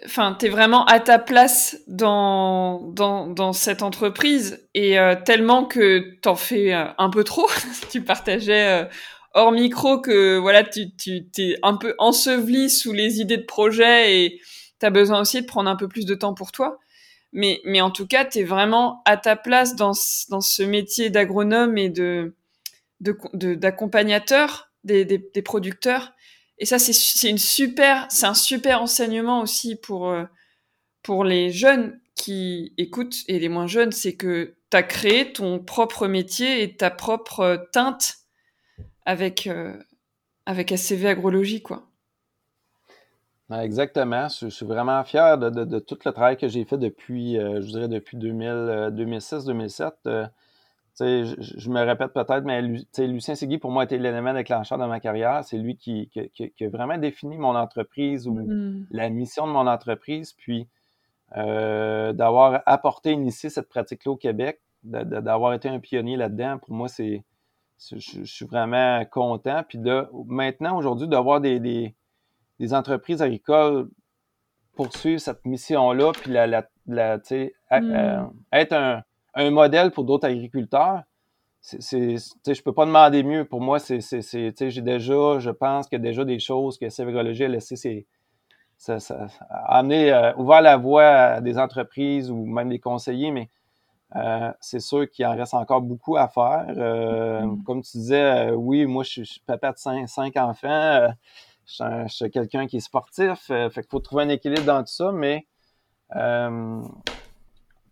[0.05, 6.15] enfin, t'es vraiment à ta place dans, dans, dans cette entreprise et euh, tellement que
[6.21, 7.47] t'en fais euh, un peu trop.
[7.91, 8.85] tu partageais euh,
[9.33, 14.17] hors micro que voilà, tu, tu t'es un peu enseveli sous les idées de projet
[14.17, 14.41] et
[14.79, 16.79] t'as besoin aussi de prendre un peu plus de temps pour toi.
[17.31, 19.93] Mais, mais en tout cas, tu es vraiment à ta place dans,
[20.29, 22.35] dans ce métier d'agronome et de
[22.99, 26.13] d'accompagnateur des, des, producteurs.
[26.57, 30.23] Et ça, c'est une super, c'est un super enseignement aussi pour, euh,
[31.01, 35.59] pour les jeunes qui écoutent et les moins jeunes, c'est que tu as créé ton
[35.59, 38.22] propre métier et ta propre teinte
[39.05, 39.73] avec, euh,
[40.45, 41.83] avec ACV Agrologie, quoi.
[43.51, 44.29] Exactement.
[44.29, 47.67] Je, suis vraiment fier de, de, tout le travail que j'ai fait depuis, euh, je
[47.67, 49.91] dirais, depuis 2006-2007.
[50.07, 50.25] Euh,
[50.99, 54.85] je, je, me répète peut-être, mais Lucien Segui, pour moi, a été l'élément déclencheur de
[54.85, 55.43] ma carrière.
[55.43, 58.87] C'est lui qui, qui, qui, a vraiment défini mon entreprise ou mm.
[58.89, 60.33] la mission de mon entreprise.
[60.33, 60.67] Puis,
[61.35, 67.23] d'avoir apporté, initié cette pratique-là au Québec, d'avoir été un pionnier là-dedans, pour moi, c'est
[67.91, 69.63] je, suis vraiment content.
[69.67, 71.95] Puis de, maintenant, aujourd'hui, d'avoir des, des,
[72.59, 73.89] des, entreprises agricoles
[74.75, 78.31] poursuivre cette mission-là, puis la, la, la mm.
[78.51, 79.03] être un,
[79.35, 81.03] un, modèle pour d'autres agriculteurs,
[81.61, 83.45] c'est, je peux pas demander mieux.
[83.45, 87.45] Pour moi, c'est, j'ai déjà, je pense qu'il y a déjà des choses que Sévérologie
[87.45, 88.05] a laissé ses,
[88.77, 93.31] ça, ça, a amené, euh, ouvert la voie à des entreprises ou même des conseillers,
[93.31, 93.49] mais
[94.15, 96.65] euh, c'est sûr qu'il en reste encore beaucoup à faire.
[96.69, 97.63] Euh, mm-hmm.
[97.63, 101.09] Comme tu disais, oui, moi, je suis, papa de cinq, cinq enfants.
[101.65, 103.47] je suis, quelqu'un qui est sportif.
[103.47, 105.47] fait qu'il faut trouver un équilibre dans tout ça, mais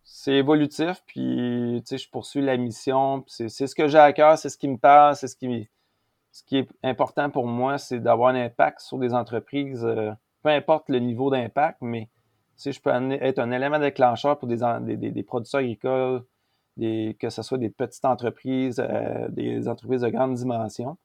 [0.04, 1.02] c'est évolutif.
[1.08, 3.24] Puis, tu sais, je poursuis la mission.
[3.28, 5.70] C'est ce que j'ai à cœur, c'est ce qui me parle, c'est ce qui,
[6.32, 9.88] ce qui est important pour moi, c'est d'avoir un impact sur des entreprises
[10.42, 12.10] peu importe le niveau d'impact, mais
[12.66, 16.24] je peux être un élément déclencheur pour des, des, des producteurs agricoles,
[16.78, 20.98] que ce soit des petites entreprises, euh, des entreprises de grande dimension,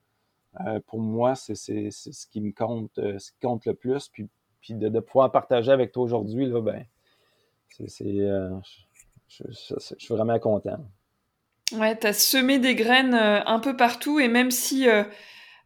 [0.67, 4.09] euh, pour moi, c'est ce qui me compte, euh, ce qui compte le plus.
[4.09, 4.29] Puis,
[4.61, 6.85] puis de, pouvoir partager avec toi aujourd'hui, ben,
[7.79, 7.87] je,
[9.99, 10.79] suis vraiment content.
[11.73, 14.87] Ouais, tu as semé des graines un peu partout et même si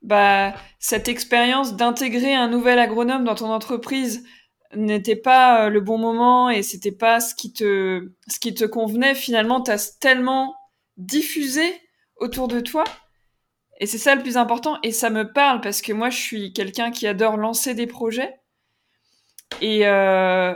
[0.02, 4.26] bah, cette expérience d'intégrer un nouvel agronome dans ton entreprise
[4.74, 8.64] n'était pas euh, le bon moment et c'était pas ce qui te ce qui te
[8.64, 10.54] convenait finalement tu as tellement
[10.96, 11.62] diffusé
[12.16, 12.84] autour de toi.
[13.78, 14.78] Et c'est ça le plus important.
[14.82, 18.34] Et ça me parle parce que moi je suis quelqu'un qui adore lancer des projets.
[19.60, 20.54] Et euh,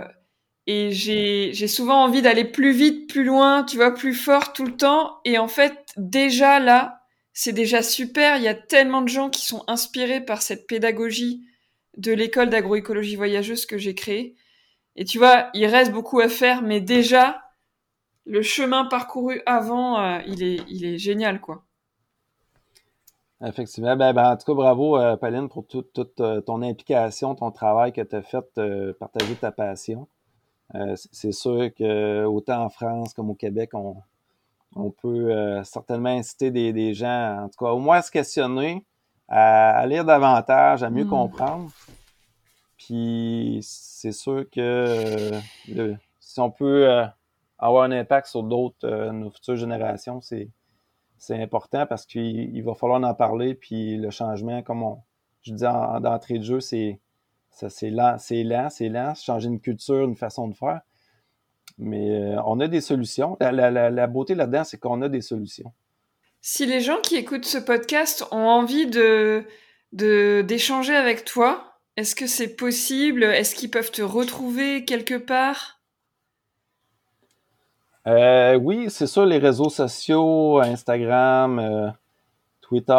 [0.66, 4.64] et j'ai j'ai souvent envie d'aller plus vite plus loin tu vois plus fort tout
[4.64, 5.20] le temps.
[5.24, 7.00] Et en fait déjà là
[7.32, 8.36] c'est déjà super.
[8.36, 11.44] Il y a tellement de gens qui sont inspirés par cette pédagogie
[11.97, 14.36] de l'école d'agroécologie voyageuse que j'ai créée.
[14.97, 17.42] Et tu vois, il reste beaucoup à faire, mais déjà,
[18.26, 21.64] le chemin parcouru avant, euh, il, est, il est génial, quoi.
[23.45, 23.97] Effectivement.
[23.97, 27.92] Ben, ben, en tout cas, bravo, euh, Pauline, pour toute, euh, ton implication, ton travail
[27.92, 28.45] que tu as fait,
[28.99, 30.09] partager ta passion.
[30.95, 33.97] c'est sûr que autant en France comme au Québec, on,
[34.76, 38.84] on peut euh, certainement inciter des, gens, en tout cas, au moins à se questionner,
[39.28, 41.10] à, lire davantage, à mieux hmm.
[41.10, 41.70] comprendre.
[42.76, 45.32] Puis c'est sûr que
[45.76, 47.06] euh, si on peut euh,
[47.58, 50.50] avoir un impact sur d'autres, nos futures générations, c'est,
[51.16, 53.54] c'est important parce qu'il va falloir en parler.
[53.54, 54.98] Puis le changement, comme on,
[55.42, 57.00] je dis en, d'entrée de jeu, c'est,
[57.50, 59.14] c'est lent, c'est lent, c'est lent.
[59.14, 60.80] Changer une culture, une façon de faire.
[61.78, 63.36] Mais euh, on a des solutions.
[63.40, 65.72] La, beauté là-dedans, c'est qu'on a des solutions.
[66.47, 69.47] Si les gens qui écoutent ce podcast ont envie de
[69.92, 73.24] d'échanger avec toi, est-ce que c'est possible?
[73.24, 75.80] Est-ce qu'ils peuvent te retrouver quelque part?
[78.07, 81.88] Euh, Oui, c'est sûr, les réseaux sociaux, Instagram, euh,
[82.61, 82.92] Twitter,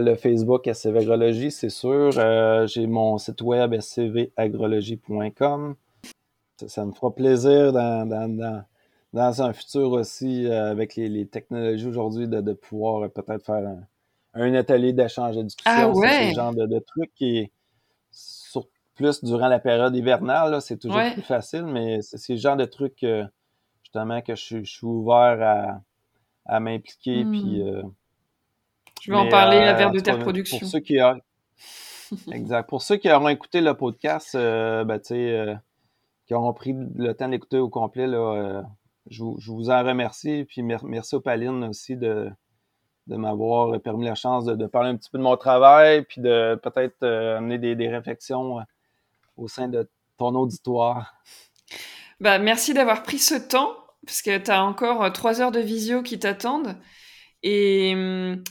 [0.00, 2.12] le Facebook SCV c'est sûr.
[2.68, 5.74] J'ai mon site web scvagrologie.com
[6.68, 8.64] ça, me fera plaisir dans, dans,
[9.14, 13.66] un futur aussi, euh, avec les, les technologies aujourd'hui, de, de, pouvoir euh, peut-être faire
[13.66, 13.80] un,
[14.34, 15.72] un atelier d'échange de discussion.
[15.74, 16.30] Ah ouais.
[16.30, 17.52] ce genre de, de truc qui est
[18.10, 22.64] sur, plus durant la période hivernale, c'est toujours plus facile, mais c'est le genre de
[22.64, 23.04] truc
[23.82, 25.80] justement que je, je, suis ouvert à,
[26.46, 27.24] à m'impliquer.
[27.24, 27.30] Hmm.
[27.30, 27.82] Puis, euh,
[29.02, 30.58] je vais en parler à Vers de Terre Production.
[30.58, 30.98] Pour ceux qui
[32.32, 32.68] exact.
[32.68, 37.68] Pour ceux qui auront écouté le podcast, ben, qui auront pris le temps d'écouter au
[37.68, 38.64] complet, là,
[39.06, 40.44] euh, je, vous en remercie.
[40.48, 42.30] Puis merci aux Palines aussi de,
[43.06, 46.58] de m'avoir permis la chance de, parler un petit peu de mon travail, puis de
[46.62, 48.62] peut-être euh, amener des, réflexions euh,
[49.36, 49.88] au sein de
[50.18, 51.14] ton auditoire.
[52.20, 56.02] Bah, merci d'avoir pris ce temps, parce que tu as encore trois heures de visio
[56.02, 56.76] qui t'attendent.
[57.42, 58.42] Et hum,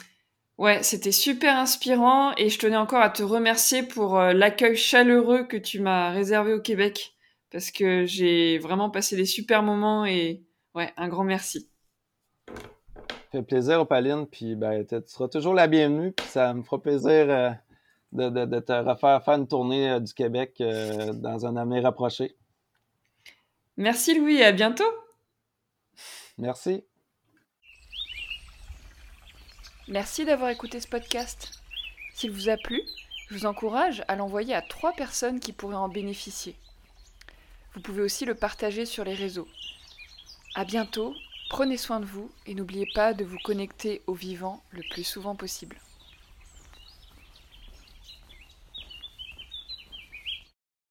[0.58, 5.58] ouais, c'était super inspirant et je tenais encore à te remercier pour l'accueil chaleureux que
[5.58, 7.16] tu m'as réservé au Québec
[7.56, 10.44] parce que j'ai vraiment passé des super moments et
[10.76, 11.70] ouais, un grand merci.
[12.48, 12.54] Ça
[13.32, 17.30] fait plaisir, Opaline, puis ben, tu seras toujours la bienvenue, puis ça me fera plaisir
[17.30, 17.50] euh,
[18.12, 22.36] de, te refaire faire une tournée euh, du Québec euh, dans un avenir rapproché.
[23.78, 24.90] Merci Louis, à bientôt.
[26.38, 26.84] Merci.
[29.88, 31.52] Merci d'avoir écouté ce podcast.
[32.14, 32.82] S'il vous a plu,
[33.30, 36.56] je vous encourage à l'envoyer à trois personnes qui pourraient en bénéficier.
[37.74, 39.48] Vous pouvez aussi le partager sur les réseaux.
[40.58, 41.14] À bientôt,
[41.50, 45.36] prenez soin de vous et n'oubliez pas de vous connecter au vivant le plus souvent
[45.36, 45.76] possible.